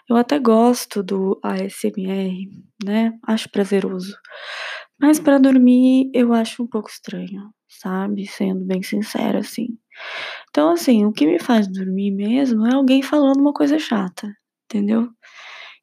Eu 0.10 0.18
até 0.18 0.39
gosto 0.39 1.04
do 1.04 1.39
ASMR, 1.44 2.50
né? 2.84 3.13
Acho 3.28 3.48
prazeroso. 3.50 4.18
Mas 5.00 5.20
para 5.20 5.38
dormir 5.38 6.10
eu 6.13 6.34
acho 6.34 6.63
um 6.63 6.68
pouco 6.68 6.89
estranho, 6.89 7.54
sabe? 7.68 8.25
Sendo 8.25 8.66
bem 8.66 8.82
sincera, 8.82 9.39
assim. 9.39 9.78
Então, 10.50 10.72
assim, 10.72 11.06
o 11.06 11.13
que 11.13 11.28
me 11.28 11.39
faz 11.39 11.68
dormir 11.68 12.12
mesmo 12.12 12.66
é 12.66 12.74
alguém 12.74 13.04
falando 13.04 13.39
uma 13.39 13.54
coisa 13.54 13.78
chata, 13.78 14.36
entendeu? 14.66 15.10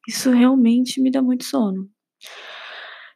Isso 0.07 0.29
realmente 0.31 1.01
me 1.01 1.09
dá 1.09 1.21
muito 1.21 1.45
sono. 1.45 1.89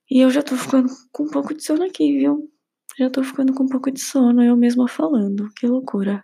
E 0.10 0.22
eu 0.22 0.30
já 0.30 0.42
tô 0.42 0.56
ficando 0.56 0.88
com 1.12 1.24
um 1.24 1.30
pouco 1.30 1.54
de 1.54 1.64
sono 1.64 1.84
aqui, 1.84 2.20
viu? 2.20 2.50
Já 2.98 3.10
tô 3.10 3.24
ficando 3.24 3.54
com 3.54 3.64
um 3.64 3.70
pouco 3.70 3.92
de 3.92 4.00
sono, 4.00 4.44
eu 4.44 4.56
mesma 4.56 4.88
falando. 4.88 5.50
Que 5.58 5.68
loucura. 5.68 6.24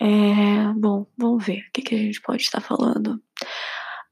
É, 0.00 0.72
bom, 0.74 1.06
vamos 1.16 1.44
ver 1.46 1.60
o 1.68 1.72
que, 1.72 1.82
que 1.82 1.94
a 1.94 1.98
gente 1.98 2.20
pode 2.20 2.42
estar 2.42 2.60
falando. 2.60 3.22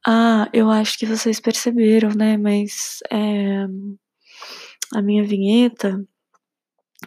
Ah, 0.07 0.49
eu 0.53 0.69
acho 0.71 0.99
que 0.99 1.07
vocês 1.07 1.39
perceberam, 1.39 2.11
né? 2.11 2.37
Mas 2.37 2.99
é, 3.11 3.67
a 4.95 5.01
minha 5.03 5.25
vinheta 5.25 6.05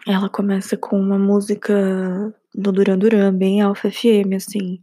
ela 0.08 0.30
começa 0.30 0.78
com 0.78 1.00
uma 1.00 1.18
música 1.18 1.74
do 2.54 2.72
Duran 2.72 2.98
Duran, 2.98 3.34
bem 3.34 3.62
Alfa 3.62 3.90
FM, 3.92 4.36
assim. 4.36 4.82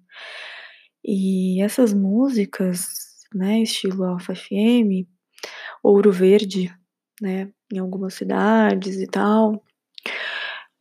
E 1.05 1.63
essas 1.63 1.93
músicas, 1.93 2.87
né, 3.35 3.63
estilo 3.63 4.05
Alfa 4.05 4.35
FM, 4.35 5.07
Ouro 5.83 6.13
Verde, 6.13 6.75
né, 7.21 7.51
em 7.73 7.79
algumas 7.79 8.15
cidades 8.15 8.97
e 9.01 9.07
tal, 9.07 9.63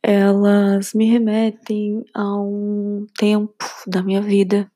elas 0.02 0.92
me 0.94 1.06
remetem 1.10 2.04
a 2.14 2.36
um 2.40 3.06
tempo 3.18 3.64
da 3.86 4.02
minha 4.02 4.20
vida 4.20 4.70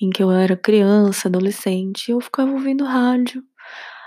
em 0.00 0.10
que 0.10 0.22
eu 0.22 0.30
era 0.30 0.56
criança, 0.56 1.28
adolescente, 1.28 2.10
eu 2.10 2.20
ficava 2.20 2.52
ouvindo 2.52 2.84
rádio 2.84 3.42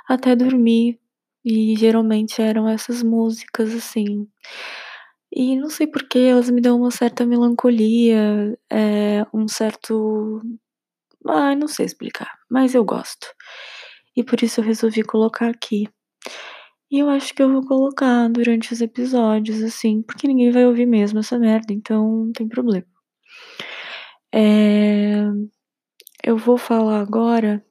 até 0.08 0.36
dormir 0.36 1.00
e 1.44 1.76
geralmente 1.76 2.42
eram 2.42 2.68
essas 2.68 3.04
músicas 3.04 3.74
assim. 3.74 4.28
E 5.34 5.56
não 5.56 5.70
sei 5.70 5.88
porquê, 5.88 6.20
elas 6.20 6.50
me 6.50 6.62
dão 6.62 6.78
uma 6.82 6.92
certa 6.92 7.26
melancolia, 7.26 8.58
é, 8.70 9.26
um 9.34 9.48
certo. 9.48 10.42
Ah, 11.28 11.56
não 11.56 11.68
sei 11.68 11.86
explicar, 11.86 12.30
mas 12.50 12.76
eu 12.76 12.84
gosto. 12.84 13.28
E 14.16 14.24
por 14.24 14.44
isso 14.44 14.60
eu 14.62 14.66
resolvi 14.66 15.04
colocar 15.04 15.50
aqui. 15.50 15.88
E 16.92 17.00
eu 17.00 17.10
acho 17.10 17.34
que 17.34 17.42
eu 17.42 17.52
vou 17.52 17.66
colocar 17.66 18.28
durante 18.30 18.74
os 18.74 18.82
episódios, 18.82 19.64
assim, 19.64 20.02
porque 20.02 20.28
ninguém 20.28 20.52
vai 20.52 20.66
ouvir 20.66 20.86
mesmo 20.86 21.20
essa 21.20 21.40
merda, 21.40 21.74
então 21.74 22.26
não 22.26 22.32
tem 22.34 22.48
problema. 22.50 22.86
É... 24.34 25.24
Eu 26.24 26.38
vou 26.38 26.58
falar 26.58 27.00
agora 27.02 27.64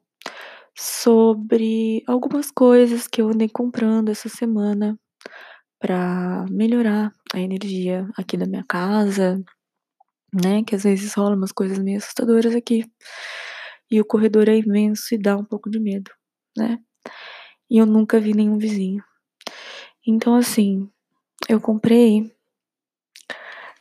sobre 0.76 2.02
algumas 2.06 2.50
coisas 2.50 3.06
que 3.06 3.20
eu 3.22 3.28
andei 3.28 3.48
comprando 3.48 4.10
essa 4.10 4.28
semana 4.28 4.98
para 5.80 6.46
melhorar 6.50 7.12
a 7.34 7.40
energia 7.40 8.08
aqui 8.16 8.36
da 8.36 8.46
minha 8.46 8.64
casa, 8.64 9.42
né? 10.34 10.64
Que 10.64 10.76
às 10.76 10.84
vezes 10.84 11.14
rola 11.14 11.36
umas 11.36 11.52
coisas 11.52 11.78
meio 11.78 11.98
assustadoras 11.98 12.54
aqui. 12.54 12.84
E 13.90 14.00
o 14.00 14.04
corredor 14.04 14.48
é 14.48 14.56
imenso 14.58 15.14
e 15.14 15.18
dá 15.18 15.36
um 15.36 15.44
pouco 15.44 15.70
de 15.70 15.80
medo, 15.80 16.10
né? 16.56 16.78
E 17.70 17.78
eu 17.78 17.86
nunca 17.86 18.20
vi 18.20 18.34
nenhum 18.34 18.58
vizinho. 18.58 19.04
Então, 20.06 20.34
assim, 20.34 20.88
eu 21.48 21.60
comprei 21.60 22.32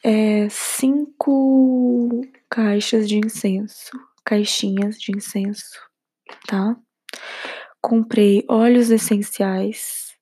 é, 0.03 0.47
cinco 0.49 2.21
caixas 2.49 3.07
de 3.07 3.17
incenso, 3.17 3.91
caixinhas 4.29 4.99
de 4.99 5.11
incenso, 5.11 5.81
tá? 6.47 6.77
Comprei 7.81 8.45
óleos 8.47 8.91
essenciais. 8.91 10.15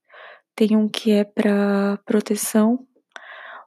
Tem 0.56 0.78
um 0.78 0.88
que 0.88 1.12
é 1.12 1.26
para 1.26 1.98
proteção, 2.06 2.88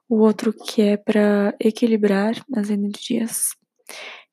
o 0.09 0.17
outro 0.17 0.51
que 0.51 0.81
é 0.81 0.97
para 0.97 1.55
equilibrar 1.59 2.33
as 2.55 2.71
energias 2.71 3.49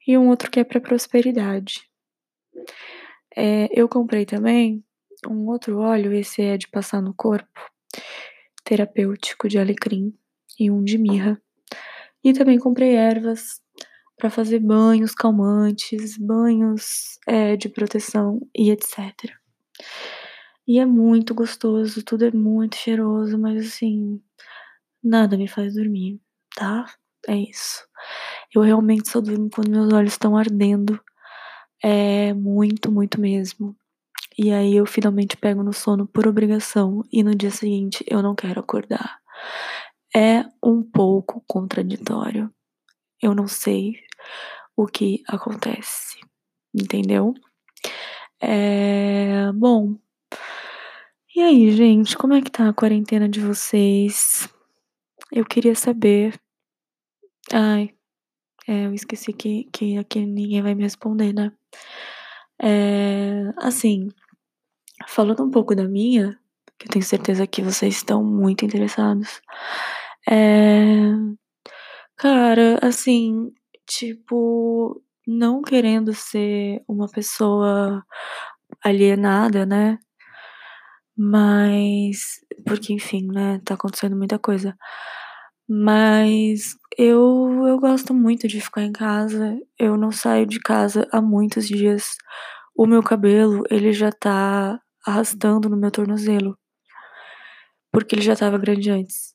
e 0.06 0.16
um 0.16 0.28
outro 0.28 0.50
que 0.50 0.58
é 0.58 0.64
para 0.64 0.80
prosperidade. 0.80 1.86
É, 3.36 3.68
eu 3.70 3.86
comprei 3.86 4.24
também 4.24 4.82
um 5.28 5.46
outro 5.48 5.78
óleo, 5.78 6.14
esse 6.14 6.40
é 6.40 6.56
de 6.56 6.68
passar 6.68 7.02
no 7.02 7.12
corpo, 7.12 7.60
terapêutico 8.64 9.46
de 9.46 9.58
alecrim 9.58 10.16
e 10.58 10.70
um 10.70 10.82
de 10.82 10.96
mirra. 10.96 11.38
E 12.24 12.32
também 12.32 12.58
comprei 12.58 12.96
ervas 12.96 13.60
para 14.18 14.30
fazer 14.30 14.58
banhos 14.58 15.14
calmantes, 15.14 16.18
banhos 16.18 17.18
é, 17.26 17.56
de 17.56 17.68
proteção 17.68 18.40
e 18.56 18.70
etc. 18.70 19.32
E 20.66 20.78
é 20.78 20.84
muito 20.84 21.34
gostoso, 21.34 22.04
tudo 22.04 22.26
é 22.26 22.30
muito 22.30 22.76
cheiroso, 22.76 23.38
mas 23.38 23.66
assim, 23.66 24.20
nada 25.02 25.36
me 25.36 25.48
faz 25.48 25.74
dormir, 25.74 26.20
tá? 26.54 26.86
É 27.26 27.36
isso. 27.36 27.86
Eu 28.54 28.62
realmente 28.62 29.08
só 29.10 29.20
durmo 29.20 29.50
quando 29.50 29.70
meus 29.70 29.92
olhos 29.92 30.12
estão 30.12 30.36
ardendo. 30.36 31.00
É 31.82 32.32
muito, 32.34 32.90
muito 32.92 33.20
mesmo. 33.20 33.76
E 34.38 34.52
aí 34.52 34.76
eu 34.76 34.86
finalmente 34.86 35.36
pego 35.36 35.62
no 35.62 35.72
sono 35.72 36.06
por 36.06 36.26
obrigação 36.26 37.02
e 37.12 37.22
no 37.22 37.34
dia 37.34 37.50
seguinte 37.50 38.04
eu 38.08 38.22
não 38.22 38.34
quero 38.34 38.60
acordar. 38.60 39.18
é 40.14 40.44
um 40.62 40.82
pouco 40.82 41.42
contraditório. 41.46 42.52
Eu 43.22 43.34
não 43.34 43.48
sei 43.48 43.94
o 44.76 44.86
que 44.86 45.22
acontece, 45.26 46.18
entendeu? 46.74 47.34
É, 48.40 49.50
bom, 49.52 49.96
e 51.38 51.40
aí, 51.40 51.70
gente, 51.70 52.16
como 52.16 52.34
é 52.34 52.42
que 52.42 52.50
tá 52.50 52.68
a 52.68 52.72
quarentena 52.72 53.28
de 53.28 53.38
vocês? 53.38 54.48
Eu 55.30 55.44
queria 55.44 55.74
saber. 55.76 56.36
Ai, 57.52 57.94
é, 58.66 58.86
eu 58.86 58.92
esqueci 58.92 59.32
que, 59.32 59.68
que 59.72 59.96
aqui 59.98 60.26
ninguém 60.26 60.62
vai 60.62 60.74
me 60.74 60.82
responder, 60.82 61.32
né? 61.32 61.52
É, 62.60 63.52
assim, 63.58 64.08
falando 65.06 65.44
um 65.44 65.50
pouco 65.50 65.76
da 65.76 65.86
minha, 65.86 66.36
que 66.76 66.86
eu 66.88 66.90
tenho 66.90 67.04
certeza 67.04 67.46
que 67.46 67.62
vocês 67.62 67.94
estão 67.94 68.24
muito 68.24 68.64
interessados. 68.64 69.40
É, 70.28 71.12
cara, 72.18 72.78
assim, 72.82 73.52
tipo, 73.86 75.02
não 75.26 75.62
querendo 75.62 76.14
ser 76.14 76.82
uma 76.88 77.08
pessoa 77.08 78.04
alienada, 78.84 79.64
né? 79.66 79.98
Mas, 81.16 82.40
porque 82.66 82.92
enfim, 82.92 83.26
né, 83.32 83.60
tá 83.64 83.74
acontecendo 83.74 84.16
muita 84.16 84.38
coisa. 84.38 84.76
Mas 85.68 86.76
eu, 86.98 87.66
eu 87.66 87.78
gosto 87.78 88.14
muito 88.14 88.48
de 88.48 88.60
ficar 88.60 88.82
em 88.82 88.92
casa. 88.92 89.58
Eu 89.78 89.96
não 89.96 90.12
saio 90.12 90.46
de 90.46 90.60
casa 90.60 91.06
há 91.12 91.20
muitos 91.20 91.66
dias. 91.68 92.16
O 92.76 92.86
meu 92.86 93.02
cabelo, 93.02 93.64
ele 93.70 93.92
já 93.92 94.12
tá 94.12 94.80
arrastando 95.06 95.68
no 95.68 95.76
meu 95.76 95.90
tornozelo. 95.90 96.56
Porque 97.92 98.14
ele 98.14 98.22
já 98.22 98.36
tava 98.36 98.58
grande 98.58 98.90
antes. 98.90 99.34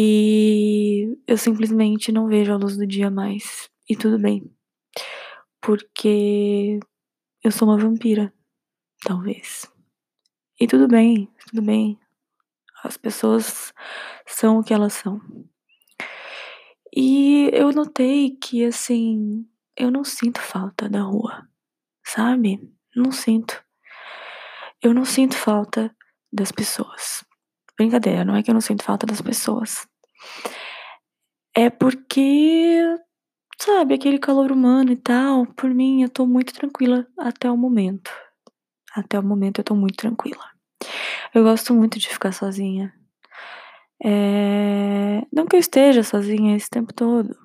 E 0.00 1.18
eu 1.26 1.36
simplesmente 1.36 2.12
não 2.12 2.28
vejo 2.28 2.52
a 2.52 2.56
luz 2.56 2.76
do 2.76 2.86
dia 2.86 3.10
mais. 3.10 3.68
E 3.90 3.96
tudo 3.96 4.16
bem. 4.16 4.48
Porque 5.60 6.78
eu 7.42 7.50
sou 7.50 7.66
uma 7.66 7.76
vampira. 7.76 8.32
Talvez. 9.02 9.68
E 10.60 10.68
tudo 10.68 10.86
bem, 10.86 11.28
tudo 11.48 11.62
bem. 11.62 11.98
As 12.84 12.96
pessoas 12.96 13.74
são 14.24 14.60
o 14.60 14.62
que 14.62 14.72
elas 14.72 14.92
são. 14.92 15.20
E 16.94 17.50
eu 17.52 17.72
notei 17.72 18.36
que, 18.36 18.64
assim, 18.64 19.48
eu 19.76 19.90
não 19.90 20.04
sinto 20.04 20.40
falta 20.40 20.88
da 20.88 21.02
rua, 21.02 21.48
sabe? 22.06 22.60
Não 22.94 23.10
sinto. 23.10 23.60
Eu 24.80 24.94
não 24.94 25.04
sinto 25.04 25.36
falta 25.36 25.92
das 26.32 26.52
pessoas. 26.52 27.24
Brincadeira, 27.76 28.24
não 28.24 28.36
é 28.36 28.44
que 28.44 28.50
eu 28.50 28.54
não 28.54 28.60
sinto 28.60 28.84
falta 28.84 29.06
das 29.06 29.20
pessoas. 29.20 29.87
É 31.54 31.70
porque, 31.70 32.80
sabe, 33.60 33.94
aquele 33.94 34.18
calor 34.18 34.52
humano 34.52 34.92
e 34.92 34.96
tal, 34.96 35.46
por 35.46 35.70
mim 35.74 36.02
eu 36.02 36.08
tô 36.08 36.26
muito 36.26 36.52
tranquila 36.52 37.06
até 37.18 37.50
o 37.50 37.56
momento. 37.56 38.10
Até 38.94 39.18
o 39.18 39.22
momento 39.22 39.58
eu 39.60 39.64
tô 39.64 39.74
muito 39.74 39.96
tranquila. 39.96 40.44
Eu 41.34 41.42
gosto 41.42 41.74
muito 41.74 41.98
de 41.98 42.08
ficar 42.08 42.32
sozinha. 42.32 42.94
É... 44.04 45.22
Não 45.32 45.46
que 45.46 45.56
eu 45.56 45.60
esteja 45.60 46.02
sozinha 46.02 46.56
esse 46.56 46.70
tempo 46.70 46.92
todo. 46.92 47.36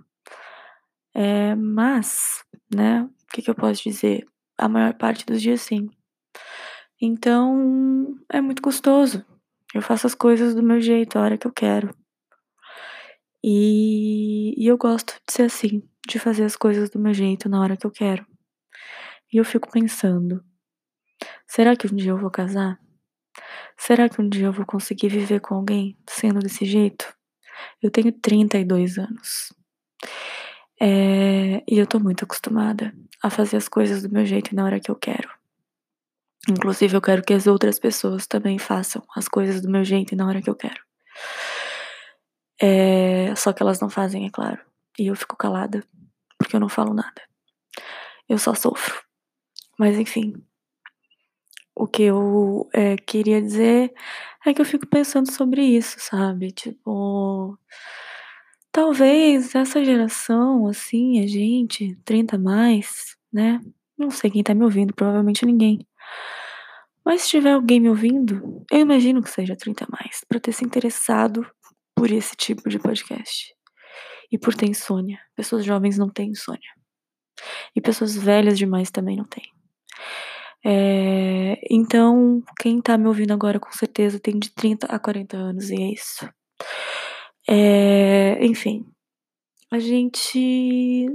É... 1.13 1.55
Mas, 1.55 2.43
né? 2.73 3.03
O 3.03 3.33
que, 3.33 3.41
que 3.41 3.49
eu 3.49 3.55
posso 3.55 3.83
dizer? 3.83 4.25
A 4.57 4.69
maior 4.69 4.93
parte 4.93 5.25
dos 5.25 5.41
dias 5.41 5.61
sim. 5.61 5.89
Então, 7.01 8.15
é 8.31 8.39
muito 8.39 8.61
gostoso. 8.61 9.25
Eu 9.73 9.81
faço 9.81 10.05
as 10.05 10.13
coisas 10.15 10.53
do 10.53 10.61
meu 10.61 10.79
jeito, 10.79 11.17
a 11.17 11.21
hora 11.21 11.37
que 11.37 11.47
eu 11.47 11.51
quero. 11.51 11.93
E, 13.43 14.53
e 14.57 14.67
eu 14.67 14.77
gosto 14.77 15.19
de 15.27 15.33
ser 15.33 15.43
assim, 15.43 15.83
de 16.07 16.19
fazer 16.19 16.43
as 16.43 16.55
coisas 16.55 16.89
do 16.89 16.99
meu 16.99 17.13
jeito 17.13 17.49
na 17.49 17.61
hora 17.61 17.75
que 17.75 17.85
eu 17.85 17.91
quero. 17.91 18.25
E 19.31 19.37
eu 19.37 19.45
fico 19.45 19.69
pensando, 19.69 20.43
Será 21.47 21.75
que 21.75 21.87
um 21.87 21.95
dia 21.95 22.11
eu 22.11 22.17
vou 22.17 22.31
casar? 22.31 22.79
Será 23.77 24.09
que 24.09 24.21
um 24.21 24.29
dia 24.29 24.47
eu 24.47 24.53
vou 24.53 24.65
conseguir 24.65 25.09
viver 25.09 25.39
com 25.39 25.55
alguém 25.55 25.97
sendo 26.09 26.39
desse 26.39 26.65
jeito? 26.65 27.13
Eu 27.81 27.91
tenho 27.91 28.11
32 28.11 28.97
anos. 28.97 29.53
É, 30.81 31.63
e 31.67 31.77
eu 31.77 31.87
tô 31.87 31.99
muito 31.99 32.23
acostumada 32.23 32.93
a 33.21 33.29
fazer 33.29 33.57
as 33.57 33.67
coisas 33.67 34.03
do 34.03 34.09
meu 34.09 34.25
jeito 34.25 34.55
na 34.55 34.65
hora 34.65 34.79
que 34.79 34.91
eu 34.91 34.95
quero. 34.95 35.29
Inclusive, 36.49 36.95
eu 36.95 37.01
quero 37.01 37.23
que 37.23 37.33
as 37.33 37.47
outras 37.47 37.79
pessoas 37.79 38.27
também 38.27 38.59
façam 38.59 39.01
as 39.15 39.27
coisas 39.27 39.61
do 39.61 39.69
meu 39.69 39.83
jeito 39.83 40.15
na 40.15 40.27
hora 40.27 40.41
que 40.41 40.49
eu 40.49 40.55
quero. 40.55 40.81
É, 42.61 43.33
só 43.35 43.51
que 43.53 43.61
elas 43.61 43.79
não 43.79 43.89
fazem, 43.89 44.25
é 44.25 44.29
claro. 44.29 44.59
E 44.97 45.07
eu 45.07 45.15
fico 45.15 45.35
calada, 45.35 45.83
porque 46.37 46.55
eu 46.55 46.59
não 46.59 46.69
falo 46.69 46.93
nada. 46.93 47.21
Eu 48.29 48.37
só 48.37 48.53
sofro. 48.53 49.01
Mas 49.77 49.97
enfim, 49.97 50.33
o 51.75 51.87
que 51.87 52.03
eu 52.03 52.69
é, 52.73 52.95
queria 52.97 53.41
dizer 53.41 53.93
é 54.45 54.53
que 54.53 54.61
eu 54.61 54.65
fico 54.65 54.85
pensando 54.87 55.31
sobre 55.31 55.63
isso, 55.63 55.97
sabe? 55.99 56.51
Tipo, 56.51 57.57
talvez 58.71 59.55
essa 59.55 59.83
geração, 59.83 60.67
assim, 60.67 61.21
a 61.23 61.27
gente, 61.27 61.95
30 62.05 62.37
mais, 62.37 63.17
né? 63.31 63.59
Não 63.97 64.11
sei 64.11 64.29
quem 64.31 64.43
tá 64.43 64.53
me 64.53 64.63
ouvindo, 64.63 64.93
provavelmente 64.93 65.45
ninguém. 65.45 65.85
Mas 67.05 67.23
se 67.23 67.29
tiver 67.29 67.51
alguém 67.51 67.79
me 67.79 67.89
ouvindo, 67.89 68.65
eu 68.71 68.79
imagino 68.79 69.21
que 69.21 69.29
seja 69.29 69.55
30 69.55 69.85
mais, 69.89 70.23
para 70.27 70.39
ter 70.39 70.53
se 70.53 70.63
interessado 70.63 71.45
por 72.03 72.11
esse 72.11 72.35
tipo 72.35 72.67
de 72.67 72.77
podcast. 72.77 73.55
E 74.29 74.37
por 74.37 74.53
ter 74.53 74.65
insônia. 74.65 75.17
Pessoas 75.37 75.63
jovens 75.63 75.97
não 75.97 76.09
têm 76.09 76.31
insônia. 76.31 76.59
E 77.73 77.79
pessoas 77.79 78.13
velhas 78.13 78.57
demais 78.57 78.91
também 78.91 79.15
não 79.15 79.23
têm. 79.23 79.45
É, 80.65 81.57
então, 81.71 82.43
quem 82.59 82.81
tá 82.81 82.97
me 82.97 83.07
ouvindo 83.07 83.31
agora 83.31 83.57
com 83.57 83.71
certeza 83.71 84.19
tem 84.19 84.37
de 84.37 84.49
30 84.49 84.85
a 84.87 84.99
40 84.99 85.37
anos 85.37 85.69
e 85.69 85.75
é 85.75 85.93
isso. 85.93 86.29
É, 87.49 88.45
enfim, 88.45 88.85
a 89.71 89.79
gente 89.79 91.07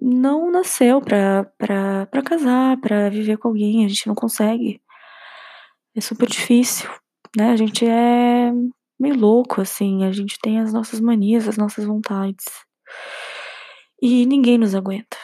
não 0.00 0.52
nasceu 0.52 1.00
pra, 1.00 1.46
pra, 1.58 2.06
pra 2.06 2.22
casar, 2.22 2.80
pra 2.80 3.08
viver 3.08 3.38
com 3.38 3.48
alguém, 3.48 3.84
a 3.84 3.88
gente 3.88 4.06
não 4.06 4.14
consegue. 4.14 4.80
É 5.96 6.00
super 6.00 6.28
difícil, 6.28 6.88
né? 7.36 7.50
A 7.50 7.56
gente 7.56 7.84
é 7.84 8.52
meio 8.98 9.16
louco, 9.16 9.60
assim, 9.60 10.04
a 10.04 10.12
gente 10.12 10.38
tem 10.40 10.58
as 10.58 10.72
nossas 10.72 11.00
manias, 11.00 11.46
as 11.46 11.56
nossas 11.56 11.84
vontades. 11.84 12.44
E 14.00 14.26
ninguém 14.26 14.58
nos 14.58 14.74
aguenta. 14.74 15.16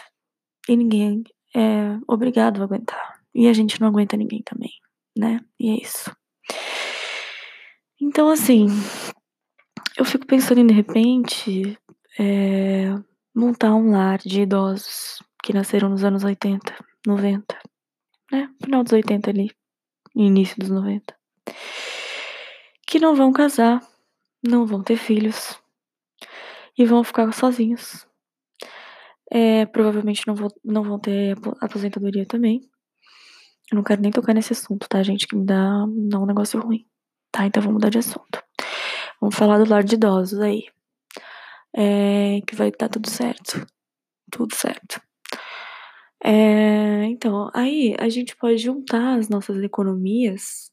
E 0.68 0.76
ninguém 0.76 1.24
é 1.54 1.98
obrigado 2.06 2.60
a 2.60 2.64
aguentar. 2.64 3.20
E 3.34 3.48
a 3.48 3.52
gente 3.52 3.80
não 3.80 3.88
aguenta 3.88 4.16
ninguém 4.16 4.42
também, 4.42 4.72
né? 5.16 5.40
E 5.58 5.70
é 5.70 5.82
isso. 5.82 6.14
Então, 8.00 8.28
assim, 8.28 8.66
eu 9.96 10.04
fico 10.04 10.26
pensando 10.26 10.60
em, 10.60 10.66
de 10.66 10.74
repente, 10.74 11.78
é, 12.18 12.94
montar 13.34 13.74
um 13.74 13.90
lar 13.90 14.18
de 14.18 14.42
idosos 14.42 15.22
que 15.42 15.52
nasceram 15.52 15.88
nos 15.88 16.04
anos 16.04 16.24
80, 16.24 16.74
90, 17.06 17.58
né? 18.30 18.48
Final 18.62 18.82
dos 18.82 18.92
80 18.92 19.30
ali, 19.30 19.50
início 20.14 20.56
dos 20.58 20.70
90. 20.70 21.14
Que 22.94 23.00
não 23.00 23.16
vão 23.16 23.33
casar, 23.33 23.80
não 24.40 24.64
vão 24.64 24.80
ter 24.80 24.96
filhos 24.96 25.61
e 26.78 26.87
vão 26.87 27.02
ficar 27.02 27.33
sozinhos. 27.33 28.07
É, 29.28 29.66
provavelmente 29.66 30.24
não, 30.28 30.37
vou, 30.37 30.48
não 30.64 30.85
vão 30.85 31.00
ter 31.00 31.37
aposentadoria 31.61 32.24
também. 32.24 32.61
Eu 33.68 33.74
não 33.74 33.83
quero 33.83 34.00
nem 34.00 34.12
tocar 34.12 34.33
nesse 34.33 34.52
assunto, 34.52 34.88
tá, 34.88 35.02
gente? 35.02 35.26
Que 35.26 35.35
me 35.35 35.44
dá, 35.44 35.85
me 35.88 36.09
dá 36.09 36.20
um 36.20 36.26
negócio 36.26 36.61
ruim. 36.61 36.87
Tá, 37.33 37.44
então 37.44 37.61
vamos 37.61 37.74
mudar 37.74 37.88
de 37.88 37.98
assunto. 37.98 38.40
Vamos 39.20 39.35
falar 39.35 39.59
do 39.59 39.68
lar 39.68 39.83
de 39.83 39.96
idosos 39.96 40.38
aí. 40.38 40.62
É, 41.76 42.40
que 42.46 42.54
vai 42.54 42.70
dar 42.70 42.88
tudo 42.88 43.11
certo. 43.11 43.66
Tudo 44.30 44.54
certo. 44.54 45.02
É, 46.24 47.07
então, 47.07 47.50
aí 47.52 47.96
a 47.98 48.09
gente 48.09 48.37
pode 48.37 48.59
juntar 48.59 49.18
as 49.18 49.28
nossas 49.28 49.61
economias 49.64 50.72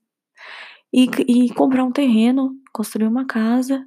e, 0.93 1.10
e 1.27 1.54
comprar 1.54 1.84
um 1.84 1.91
terreno, 1.91 2.56
construir 2.73 3.08
uma 3.08 3.25
casa, 3.25 3.86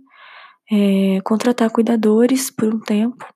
é, 0.71 1.21
contratar 1.23 1.71
cuidadores 1.71 2.51
por 2.51 2.75
um 2.75 2.81
tempo 2.81 3.27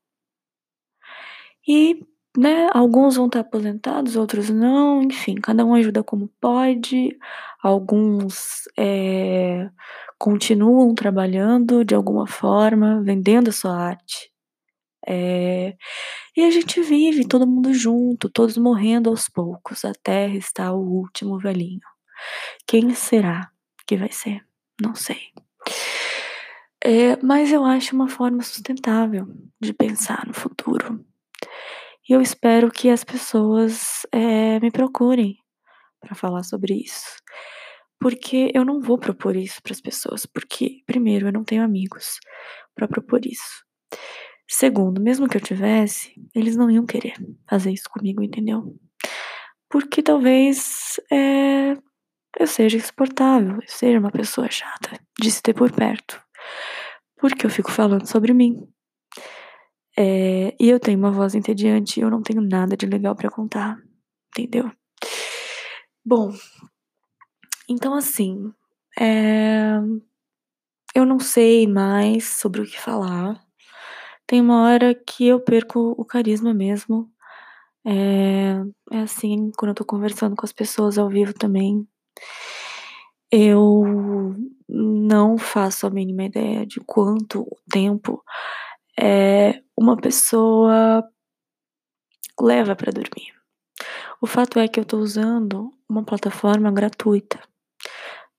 e 1.67 2.03
né? 2.37 2.69
Alguns 2.73 3.17
vão 3.17 3.27
estar 3.27 3.41
aposentados, 3.41 4.15
outros 4.15 4.49
não, 4.51 5.03
enfim, 5.03 5.35
cada 5.37 5.65
um 5.65 5.75
ajuda 5.75 6.05
como 6.05 6.31
pode. 6.41 7.19
Alguns 7.63 8.63
é, 8.79 9.69
continuam 10.19 10.95
trabalhando 10.95 11.85
de 11.85 11.95
alguma 11.97 12.27
forma, 12.29 13.03
vendendo 13.03 13.49
a 13.49 13.53
sua 13.53 13.77
arte. 13.77 14.31
É, 15.07 15.77
e 16.37 16.43
a 16.45 16.51
gente 16.51 16.81
vive 16.83 17.27
todo 17.27 17.47
mundo 17.47 17.75
junto, 17.75 18.31
todos 18.31 18.57
morrendo 18.59 19.11
aos 19.11 19.29
poucos, 19.29 19.85
até 19.85 20.27
restar 20.27 20.75
o 20.75 20.81
último 20.81 21.39
velhinho. 21.39 21.81
Quem 22.67 22.95
será 22.95 23.51
que 23.89 23.97
vai 23.97 24.13
ser? 24.13 24.45
Não 24.81 24.95
sei. 24.95 25.33
É, 26.85 27.17
mas 27.23 27.51
eu 27.51 27.65
acho 27.65 27.97
uma 27.97 28.07
forma 28.07 28.43
sustentável 28.43 29.27
de 29.59 29.73
pensar 29.73 30.27
no 30.27 30.35
futuro. 30.35 31.03
E 32.07 32.13
eu 32.13 32.21
espero 32.21 32.71
que 32.71 32.91
as 32.91 33.03
pessoas 33.03 34.07
é, 34.13 34.61
me 34.61 34.71
procurem 34.71 35.39
para 36.01 36.15
falar 36.15 36.43
sobre 36.43 36.75
isso. 36.75 37.17
Porque 37.99 38.53
eu 38.55 38.65
não 38.65 38.81
vou 38.81 38.99
propor 38.99 39.35
isso 39.35 39.61
para 39.63 39.73
as 39.73 39.81
pessoas, 39.81 40.25
porque, 40.25 40.83
primeiro, 40.87 41.27
eu 41.29 41.33
não 41.33 41.43
tenho 41.43 41.65
amigos 41.65 42.21
para 42.75 42.87
propor 42.87 43.25
isso. 43.27 43.65
Segundo, 44.47 45.01
mesmo 45.01 45.29
que 45.29 45.37
eu 45.37 45.41
tivesse, 45.41 46.13
eles 46.35 46.57
não 46.57 46.71
iam 46.71 46.87
querer 46.87 47.15
fazer 47.49 47.73
isso 47.73 47.89
comigo, 47.91 48.23
entendeu? 48.23 48.79
Porque 49.69 50.03
talvez 50.03 51.01
é, 51.11 51.77
eu 52.39 52.47
seja 52.47 52.77
insuportável, 52.77 53.57
eu 53.57 53.69
seja 53.69 53.99
uma 53.99 54.11
pessoa 54.11 54.51
chata 54.51 54.99
de 55.19 55.31
se 55.31 55.43
ter 55.43 55.55
por 55.55 55.71
perto. 55.71 56.21
Porque 57.17 57.47
eu 57.47 57.51
fico 57.51 57.71
falando 57.71 58.07
sobre 58.07 58.33
mim. 58.33 58.67
É, 59.97 60.55
e 60.61 60.69
eu 60.69 60.79
tenho 60.79 60.99
uma 60.99 61.11
voz 61.11 61.35
entediante 61.35 61.99
e 61.99 62.03
eu 62.03 62.11
não 62.11 62.23
tenho 62.23 62.41
nada 62.41 62.77
de 62.77 62.87
legal 62.87 63.17
para 63.17 63.31
contar, 63.31 63.77
entendeu? 64.31 64.71
Bom, 66.05 66.33
então 67.69 67.95
assim, 67.95 68.53
é, 68.99 69.79
eu 70.95 71.05
não 71.05 71.19
sei 71.19 71.67
mais 71.67 72.29
sobre 72.29 72.61
o 72.61 72.65
que 72.65 72.81
falar. 72.81 73.41
Tem 74.27 74.41
uma 74.41 74.63
hora 74.65 74.95
que 74.95 75.27
eu 75.27 75.41
perco 75.41 75.95
o 75.99 76.05
carisma 76.05 76.55
mesmo. 76.55 77.11
É, 77.87 78.61
é 78.93 79.01
assim, 79.01 79.51
quando 79.57 79.71
eu 79.71 79.75
tô 79.75 79.85
conversando 79.85 80.37
com 80.37 80.45
as 80.45 80.53
pessoas 80.53 80.99
ao 80.99 81.09
vivo 81.09 81.33
também. 81.35 81.87
Eu 83.31 84.35
não 84.69 85.37
faço 85.39 85.87
a 85.87 85.91
mínima 85.91 86.25
ideia 86.25 86.67
de 86.67 86.81
quanto 86.81 87.47
tempo 87.71 88.23
é, 88.99 89.63
uma 89.77 89.97
pessoa 89.97 91.05
leva 92.41 92.75
para 92.75 92.93
dormir. 92.93 93.33
O 94.21 94.27
fato 94.27 94.59
é 94.59 94.69
que 94.69 94.81
eu 94.81 94.85
tô 94.85 94.99
usando 94.99 95.73
uma 95.89 96.05
plataforma 96.05 96.71
gratuita, 96.73 97.41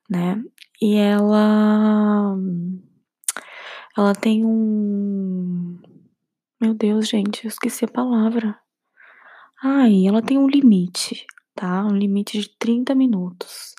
né? 0.10 0.42
E 0.82 0.96
ela 0.96 2.36
ela 3.98 4.14
tem 4.16 4.46
um 4.46 5.80
Meu 6.62 6.74
Deus, 6.74 7.08
gente, 7.08 7.46
eu 7.46 7.50
esqueci 7.50 7.86
a 7.86 7.88
palavra. 7.88 8.60
Ai, 9.64 10.08
ela 10.08 10.22
tem 10.22 10.38
um 10.38 10.48
limite, 10.48 11.26
tá? 11.60 11.84
Um 11.84 11.98
limite 11.98 12.40
de 12.40 12.48
30 12.58 12.96
minutos 12.96 13.76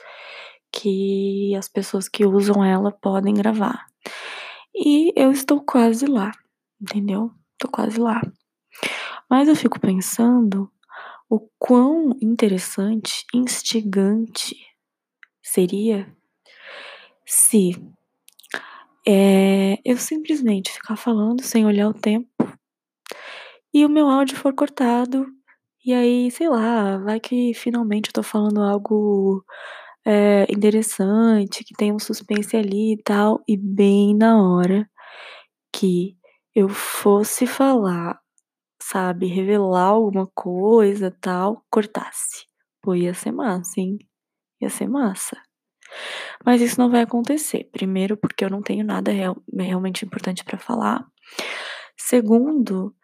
que 0.70 1.54
as 1.56 1.66
pessoas 1.66 2.10
que 2.10 2.26
usam 2.26 2.62
ela 2.62 2.92
podem 2.92 3.32
gravar. 3.32 3.86
E 4.74 5.14
eu 5.16 5.32
estou 5.32 5.62
quase 5.62 6.04
lá, 6.04 6.30
entendeu? 6.78 7.32
Tô 7.58 7.68
quase 7.68 7.98
lá. 7.98 8.20
Mas 9.30 9.48
eu 9.48 9.56
fico 9.56 9.80
pensando 9.80 10.70
o 11.28 11.40
quão 11.58 12.14
interessante, 12.20 13.24
instigante 13.32 14.54
seria 15.42 16.14
se 17.24 17.82
é, 19.08 19.78
eu 19.82 19.96
simplesmente 19.96 20.70
ficar 20.70 20.96
falando 20.96 21.42
sem 21.42 21.64
olhar 21.64 21.88
o 21.88 21.94
tempo 21.94 22.28
e 23.72 23.86
o 23.86 23.88
meu 23.88 24.08
áudio 24.08 24.36
for 24.36 24.52
cortado 24.54 25.26
e 25.84 25.92
aí, 25.94 26.30
sei 26.30 26.48
lá, 26.48 26.98
vai 26.98 27.20
que 27.20 27.54
finalmente 27.54 28.08
eu 28.08 28.12
tô 28.12 28.22
falando 28.22 28.62
algo 28.62 29.44
é, 30.06 30.46
interessante, 30.52 31.64
que 31.64 31.74
tem 31.74 31.92
um 31.92 31.98
suspense 31.98 32.56
ali 32.56 32.94
e 32.94 33.02
tal, 33.02 33.42
e 33.48 33.56
bem 33.56 34.14
na 34.16 34.42
hora 34.42 34.88
que 35.72 36.16
eu 36.54 36.68
fosse 36.68 37.46
falar, 37.46 38.20
sabe, 38.82 39.26
revelar 39.26 39.88
alguma 39.88 40.26
coisa 40.34 41.10
tal, 41.20 41.64
cortasse. 41.70 42.46
Pô, 42.82 42.94
ia 42.94 43.14
ser 43.14 43.32
massa, 43.32 43.80
hein? 43.80 43.98
Ia 44.62 44.70
ser 44.70 44.88
massa. 44.88 45.36
Mas 46.44 46.60
isso 46.62 46.80
não 46.80 46.90
vai 46.90 47.02
acontecer. 47.02 47.68
Primeiro, 47.72 48.16
porque 48.16 48.44
eu 48.44 48.50
não 48.50 48.62
tenho 48.62 48.84
nada 48.84 49.12
real, 49.12 49.36
realmente 49.54 50.04
importante 50.04 50.44
para 50.44 50.58
falar. 50.58 51.06
Segundo, 51.96 52.94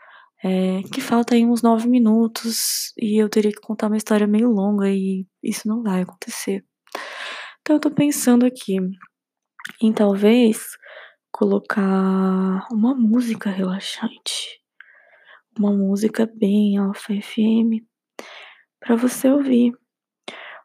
é, 0.47 0.81
que 0.95 1.01
falta 1.01 1.35
aí 1.35 1.45
uns 1.45 1.61
nove 1.61 1.89
minutos 1.89 2.93
e 2.97 3.21
eu 3.21 3.29
teria 3.29 3.51
que 3.51 3.61
contar 3.61 3.89
uma 3.89 3.97
história 3.97 4.29
meio 4.29 4.49
longa 4.49 4.89
e 4.89 5.27
isso 5.43 5.67
não 5.67 5.83
vai 5.83 6.03
acontecer. 6.03 6.65
Então 7.61 7.75
eu 7.75 7.81
tô 7.81 7.91
pensando 7.91 8.47
aqui 8.47 8.77
em 9.83 9.93
talvez 9.93 10.65
colocar 11.33 12.65
uma 12.71 12.95
música 12.95 13.51
relaxante. 13.51 14.63
Uma 15.59 15.73
música 15.73 16.31
bem 16.33 16.77
alfa 16.77 17.13
FM 17.13 17.83
para 18.79 18.95
você 18.95 19.29
ouvir. 19.29 19.73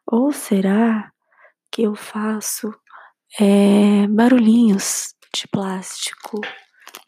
Ou 0.06 0.30
será 0.30 1.10
que 1.72 1.82
eu 1.82 1.96
faço 1.96 2.72
é, 3.40 4.06
barulhinhos 4.06 5.12
de 5.34 5.48
plástico? 5.48 6.40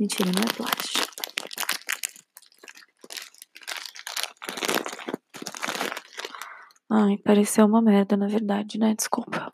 Mentira, 0.01 0.33
não 0.33 0.43
é 0.43 0.57
plástico. 0.57 1.04
Ai, 6.97 7.19
pareceu 7.19 7.67
uma 7.67 7.83
merda, 7.83 8.17
na 8.17 8.29
verdade, 8.29 8.79
né? 8.79 8.95
Desculpa. 8.95 9.53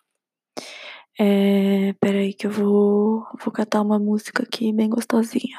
É, 1.19 1.95
peraí 1.95 2.35
que 2.35 2.47
eu 2.47 2.51
vou, 2.51 3.27
vou 3.43 3.51
catar 3.51 3.81
uma 3.81 3.99
música 3.99 4.43
aqui 4.43 4.71
bem 4.75 4.91
gostosinha 4.91 5.59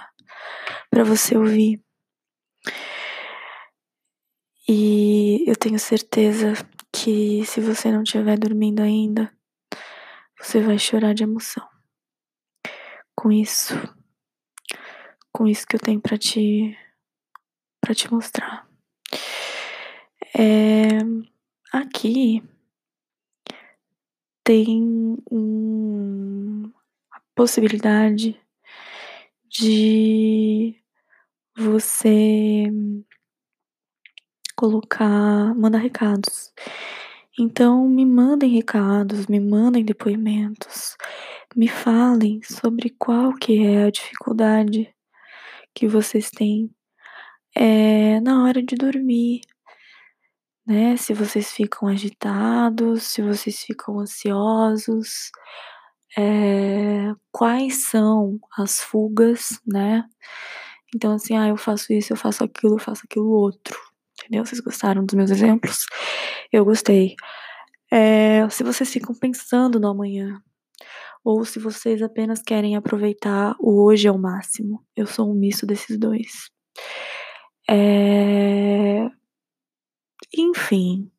para 0.92 1.04
você 1.04 1.36
ouvir. 1.36 1.82
E 4.68 5.44
eu 5.50 5.56
tenho 5.56 5.80
certeza 5.80 6.54
que 6.94 7.44
se 7.46 7.60
você 7.60 7.92
não 7.92 8.04
estiver 8.04 8.38
dormindo 8.38 8.82
ainda, 8.82 9.32
você 10.40 10.62
vai 10.62 10.78
chorar 10.78 11.16
de 11.16 11.24
emoção. 11.24 11.68
Com 13.16 13.32
isso, 13.32 13.74
com 15.32 15.48
isso 15.48 15.66
que 15.66 15.76
eu 15.78 15.80
tenho 15.80 16.00
para 16.00 16.16
te 16.18 16.78
para 17.82 17.96
te 17.96 18.12
mostrar. 18.14 18.68
É, 20.38 21.00
aqui 21.72 22.44
tem 24.44 25.18
a 27.12 27.20
possibilidade 27.34 28.40
de 29.50 30.76
você 31.56 32.66
colocar, 34.56 35.56
mandar 35.56 35.80
recados. 35.80 36.54
Então, 37.40 37.88
me 37.88 38.06
mandem 38.06 38.50
recados, 38.52 39.28
me 39.28 39.40
mandem 39.40 39.86
depoimentos, 39.86 40.98
me 41.56 41.68
falem 41.68 42.42
sobre 42.44 42.90
qual 42.90 43.34
que 43.34 43.64
é 43.66 43.86
a 43.86 43.92
dificuldade 43.92 44.94
que 45.74 45.88
vocês 45.88 46.30
têm 46.30 46.70
é, 47.56 48.20
na 48.22 48.44
hora 48.44 48.62
de 48.62 48.76
dormir, 48.76 49.42
né? 50.66 50.98
Se 50.98 51.14
vocês 51.14 51.52
ficam 51.52 51.88
agitados, 51.88 53.04
se 53.04 53.22
vocês 53.22 53.60
ficam 53.62 54.00
ansiosos, 54.00 55.32
é, 56.18 57.14
quais 57.32 57.86
são 57.86 58.40
as 58.58 58.82
fugas, 58.82 59.60
né? 59.66 60.04
Então, 60.96 61.14
assim, 61.14 61.38
ah, 61.38 61.48
eu 61.48 61.58
faço 61.58 61.94
isso, 61.94 62.14
eu 62.14 62.18
faço 62.18 62.44
aquilo, 62.44 62.76
eu 62.76 62.80
faço 62.80 63.04
aquilo 63.06 63.30
outro. 63.30 63.78
Entendeu? 64.20 64.46
Vocês 64.46 64.62
gostaram 64.62 65.06
dos 65.06 65.16
meus 65.16 65.32
exemplos? 65.32 65.86
Eu 66.52 66.66
gostei. 66.66 67.16
É, 67.92 68.48
se 68.50 68.64
vocês 68.64 68.92
ficam 68.92 69.16
pensando 69.16 69.80
no 69.80 69.88
amanhã, 69.90 70.42
ou 71.24 71.46
se 71.46 71.60
vocês 71.60 72.02
apenas 72.02 72.42
querem 72.42 72.76
aproveitar 72.76 73.56
o 73.60 73.84
hoje 73.84 74.08
ao 74.08 74.18
máximo. 74.18 74.84
Eu 74.96 75.06
sou 75.06 75.32
um 75.32 75.36
misto 75.36 75.66
desses 75.66 75.98
dois. 75.98 76.50
É, 77.70 79.08
enfim, 80.36 81.10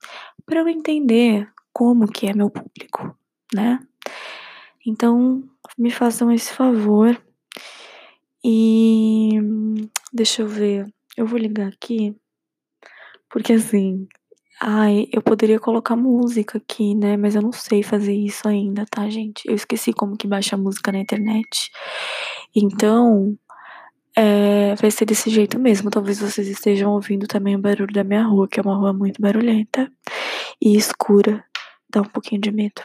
para 0.44 0.60
eu 0.60 0.68
entender 0.68 1.48
como 1.72 2.10
que 2.10 2.26
é 2.26 2.34
meu 2.34 2.50
público, 2.50 3.16
né? 3.54 3.78
Então, 4.86 5.42
me 5.78 5.90
façam 5.90 6.30
esse 6.30 6.52
favor 6.52 7.20
e 8.44 9.30
deixa 10.12 10.42
eu 10.42 10.48
ver, 10.48 10.92
eu 11.16 11.26
vou 11.26 11.38
ligar 11.38 11.68
aqui, 11.68 12.14
porque 13.30 13.52
assim, 13.54 14.06
ai, 14.60 15.08
eu 15.12 15.22
poderia 15.22 15.58
colocar 15.58 15.96
música 15.96 16.58
aqui, 16.58 16.94
né? 16.94 17.16
Mas 17.16 17.34
eu 17.34 17.42
não 17.42 17.52
sei 17.52 17.82
fazer 17.82 18.14
isso 18.14 18.46
ainda, 18.48 18.84
tá, 18.86 19.08
gente? 19.08 19.48
Eu 19.48 19.54
esqueci 19.54 19.92
como 19.92 20.16
que 20.16 20.26
baixa 20.26 20.56
música 20.56 20.92
na 20.92 20.98
internet. 20.98 21.70
Então, 22.54 23.36
é, 24.16 24.75
vai 24.75 24.90
ser 24.90 25.05
desse 25.05 25.31
jeito 25.31 25.59
mesmo. 25.59 25.90
Talvez 25.90 26.20
vocês 26.20 26.48
estejam 26.48 26.92
ouvindo 26.92 27.27
também 27.27 27.57
o 27.57 27.61
barulho 27.61 27.92
da 27.92 28.05
minha 28.05 28.22
rua, 28.22 28.48
que 28.48 28.61
é 28.61 28.62
uma 28.62 28.77
rua 28.77 28.92
muito 28.92 29.20
barulhenta 29.20 29.90
e 30.61 30.77
escura. 30.77 31.44
Dá 31.90 32.03
um 32.03 32.09
pouquinho 32.09 32.40
de 32.40 32.51
medo. 32.51 32.83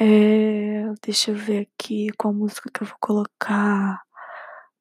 É, 0.00 0.84
deixa 1.04 1.30
eu 1.30 1.34
ver 1.36 1.68
aqui 1.68 2.08
qual 2.16 2.32
música 2.32 2.70
que 2.72 2.82
eu 2.82 2.86
vou 2.86 2.96
colocar 3.00 4.00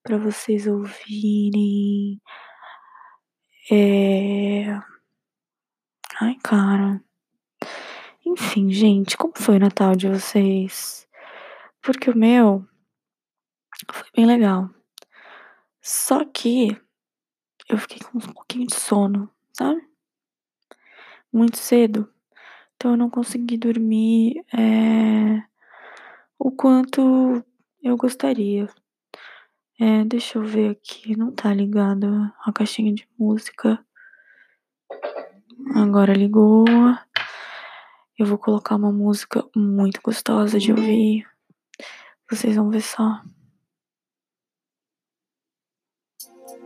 para 0.04 0.18
vocês 0.18 0.68
ouvirem. 0.68 2.22
É... 3.70 4.80
Ai, 6.20 6.38
cara. 6.44 7.02
Enfim, 8.26 8.72
gente, 8.72 9.18
como 9.18 9.34
foi 9.36 9.58
o 9.58 9.60
Natal 9.60 9.96
de 9.96 10.08
vocês? 10.08 11.08
Porque 11.82 12.10
o 12.10 12.18
meu 12.18 12.66
foi 13.92 14.10
bem 14.16 14.26
legal. 14.26 14.70
Só 15.82 16.24
que 16.24 16.80
eu 17.68 17.78
fiquei 17.78 18.00
com 18.00 18.18
um 18.18 18.34
pouquinho 18.34 18.68
de 18.68 18.76
sono, 18.76 19.30
sabe? 19.52 19.82
Muito 21.34 21.58
cedo. 21.58 22.08
Então 22.76 22.92
eu 22.92 22.98
não 22.98 23.10
consegui 23.10 23.58
dormir 23.58 24.46
é, 24.54 25.44
o 26.38 26.52
quanto 26.52 27.44
eu 27.82 27.98
gostaria. 27.98 28.68
É, 29.80 30.04
deixa 30.06 30.38
eu 30.38 30.44
ver 30.44 30.72
aqui, 30.72 31.18
não 31.18 31.32
tá 31.32 31.52
ligado 31.54 32.08
a 32.46 32.52
caixinha 32.54 32.94
de 32.94 33.08
música. 33.18 33.84
Agora 35.76 36.14
ligou. 36.14 36.66
Eu 38.20 38.26
vou 38.28 38.38
colocar 38.38 38.76
uma 38.76 38.92
música 38.92 39.44
muito 39.56 40.00
gostosa 40.04 40.60
de 40.60 40.72
ouvir. 40.72 41.26
Vocês 42.30 42.56
vão 42.56 42.70
ver 42.70 42.82
só. 42.82 43.22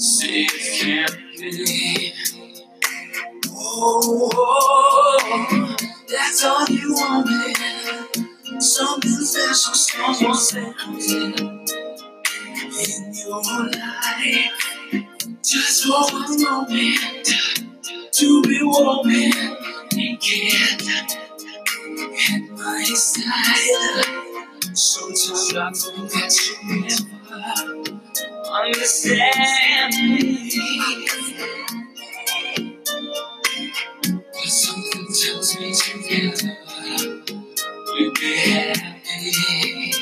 things 0.00 0.80
can't 0.80 1.16
be. 1.38 2.12
oh, 3.50 4.96
that's 6.08 6.44
all 6.44 6.66
you 6.68 6.94
wanted. 6.94 7.56
Something 8.62 9.10
special, 9.10 9.74
someone 9.74 10.34
special 10.36 11.60
in 12.80 13.14
your 13.14 13.42
life. 13.42 14.52
Just 15.42 15.84
for 15.84 16.02
one 16.12 16.42
moment 16.42 17.28
to 18.12 18.42
be 18.42 18.62
woman 18.62 19.32
again 19.92 20.80
at 20.88 21.16
my 22.56 22.84
side. 22.84 24.04
Sometimes 24.74 25.54
I 25.54 25.72
think 25.72 26.10
that 26.12 26.34
you 26.46 26.80
never 27.84 27.99
understand 28.52 29.94
me. 29.94 31.08
But 34.22 34.48
something 34.48 35.06
tells 35.08 35.58
me 35.58 35.74
together 35.74 36.58
we'll 37.86 38.12
be 38.14 38.36
happy. 38.38 39.92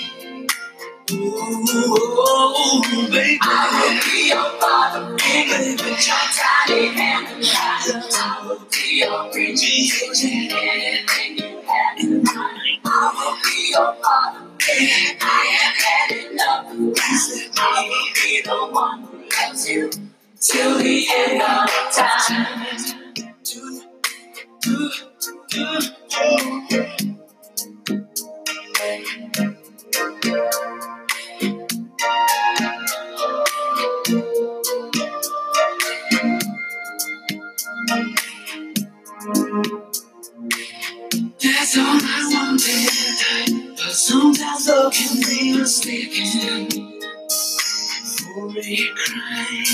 Ooh, 1.12 3.08
baby. 3.10 3.38
I 3.42 3.44
will 3.80 4.00
be 4.04 4.28
your 4.28 4.60
father, 4.60 5.16
baby, 5.16 5.72
with 5.72 6.08
your. 6.08 6.16
I 8.14 8.46
will 8.46 8.60
be 8.70 9.00
your. 9.00 9.10
I 12.84 13.12
will 13.14 13.38
be 13.44 13.72
your 13.72 13.94
father. 14.02 14.47
I 14.70 15.46
have 15.60 15.76
had 15.76 16.30
enough. 16.32 16.66
I 17.56 17.88
will 17.88 18.14
be 18.14 18.42
the 18.42 18.68
one 18.74 19.02
who 19.04 19.24
loves 19.30 19.68
you 19.68 19.90
till 20.40 20.78
the 20.78 21.06
end 21.16 21.42
of 21.42 21.70
time. 21.94 22.76
Do, 23.44 23.82
do, 24.60 24.90
do, 25.48 25.80
do. 27.08 27.17
Sometimes 43.98 44.68
love 44.68 44.92
can 44.92 45.16
be 45.28 45.58
mistaken 45.58 46.70
for 48.06 48.48
a 48.56 48.78
crime. 48.94 49.64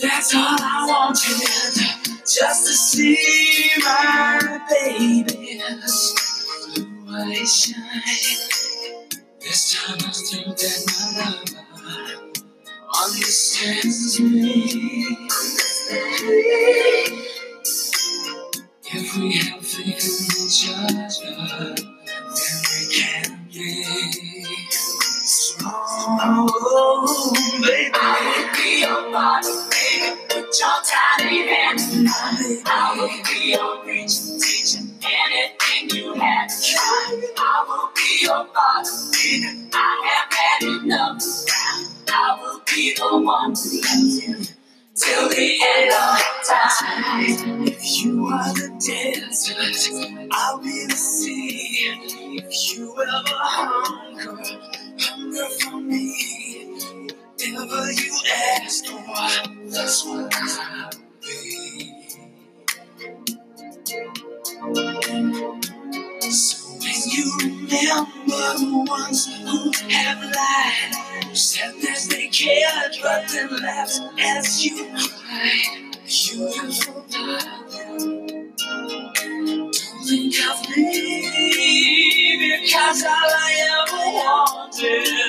That's 0.00 0.34
all 0.34 0.56
I 0.58 0.84
wanted, 0.88 1.78
just 2.26 2.66
to 2.66 2.72
see 2.74 3.70
my 3.78 4.60
baby 4.68 5.62
blue 6.74 7.14
eyes 7.14 7.56
shine. 7.56 8.02
This 9.40 9.74
time 9.74 9.98
I 10.00 10.10
think 10.10 10.56
that 10.58 10.80
my 10.90 11.06
lover 11.22 12.32
understands 13.04 14.18
me. 14.18 15.28
If 18.92 19.16
we 19.16 19.38
have 19.38 19.64
faith 19.64 20.04
in 20.10 20.46
each 20.46 20.68
other. 21.78 21.84
I 22.74 22.86
can 22.92 23.48
be 23.52 23.84
strong. 24.72 26.48
Baby. 27.62 27.90
I 27.94 28.20
will 28.26 28.54
be 28.56 28.80
your 28.80 29.12
body, 29.12 29.48
baby. 29.70 30.20
Put 30.28 30.60
your 30.60 30.78
tiny 30.84 31.48
hands 31.48 31.94
in. 31.96 32.08
I 32.66 32.96
will 32.98 33.24
be 33.24 33.52
your 33.52 33.86
reach, 33.86 34.18
teaching 34.40 34.92
anything 35.04 35.96
you 35.98 36.14
have 36.14 36.48
to 36.48 36.74
try. 36.74 37.22
I 37.38 37.64
will 37.68 37.90
be 37.96 38.18
your 38.26 38.46
body, 38.54 38.90
baby. 39.12 39.70
I 39.74 40.10
have 40.10 40.34
had 40.38 40.84
enough. 40.84 41.22
I 42.08 42.38
will 42.42 42.60
be 42.66 42.94
the 42.96 43.18
one 43.22 43.54
to 43.54 43.68
let 43.82 44.28
you 44.40 44.43
till 45.04 45.28
the 45.28 45.58
end 45.62 45.92
of 45.92 46.18
time. 46.48 47.66
If 47.66 48.02
you 48.02 48.26
are 48.26 48.52
the 48.54 48.68
desert, 48.80 50.28
I'll 50.32 50.58
be 50.58 50.86
the 50.88 50.96
sea. 50.96 52.40
If 52.40 52.76
you 52.76 52.94
ever 53.02 53.38
hunger, 53.54 54.36
hunger 54.98 55.48
for 55.60 55.80
me. 55.80 56.08
Whatever 57.36 57.92
you 57.92 58.12
ask 58.56 58.86
for, 58.86 59.68
that's 59.68 60.06
what 60.06 60.34
I'll 60.34 60.90
be. 61.20 61.92
So 66.30 66.56
when 66.80 67.00
you 67.12 67.26
remember 67.42 68.44
the 68.58 68.84
ones 68.88 69.26
who 69.26 69.72
have 69.90 70.22
lied. 70.24 71.13
Said 71.34 71.74
there's 71.82 72.08
decay, 72.08 72.64
I 72.64 72.90
dropped 73.00 73.34
and 73.34 73.50
laughed 73.62 74.00
as 74.20 74.64
you 74.64 74.86
cried. 74.94 75.96
Beautiful 76.06 77.04
darling. 77.10 78.52
Don't 78.56 79.74
think 80.06 80.36
of 80.50 80.76
me 80.76 82.60
because 82.62 83.04
all 83.04 83.12
I 83.12 83.82
ever 83.86 84.04
wanted. 84.14 85.23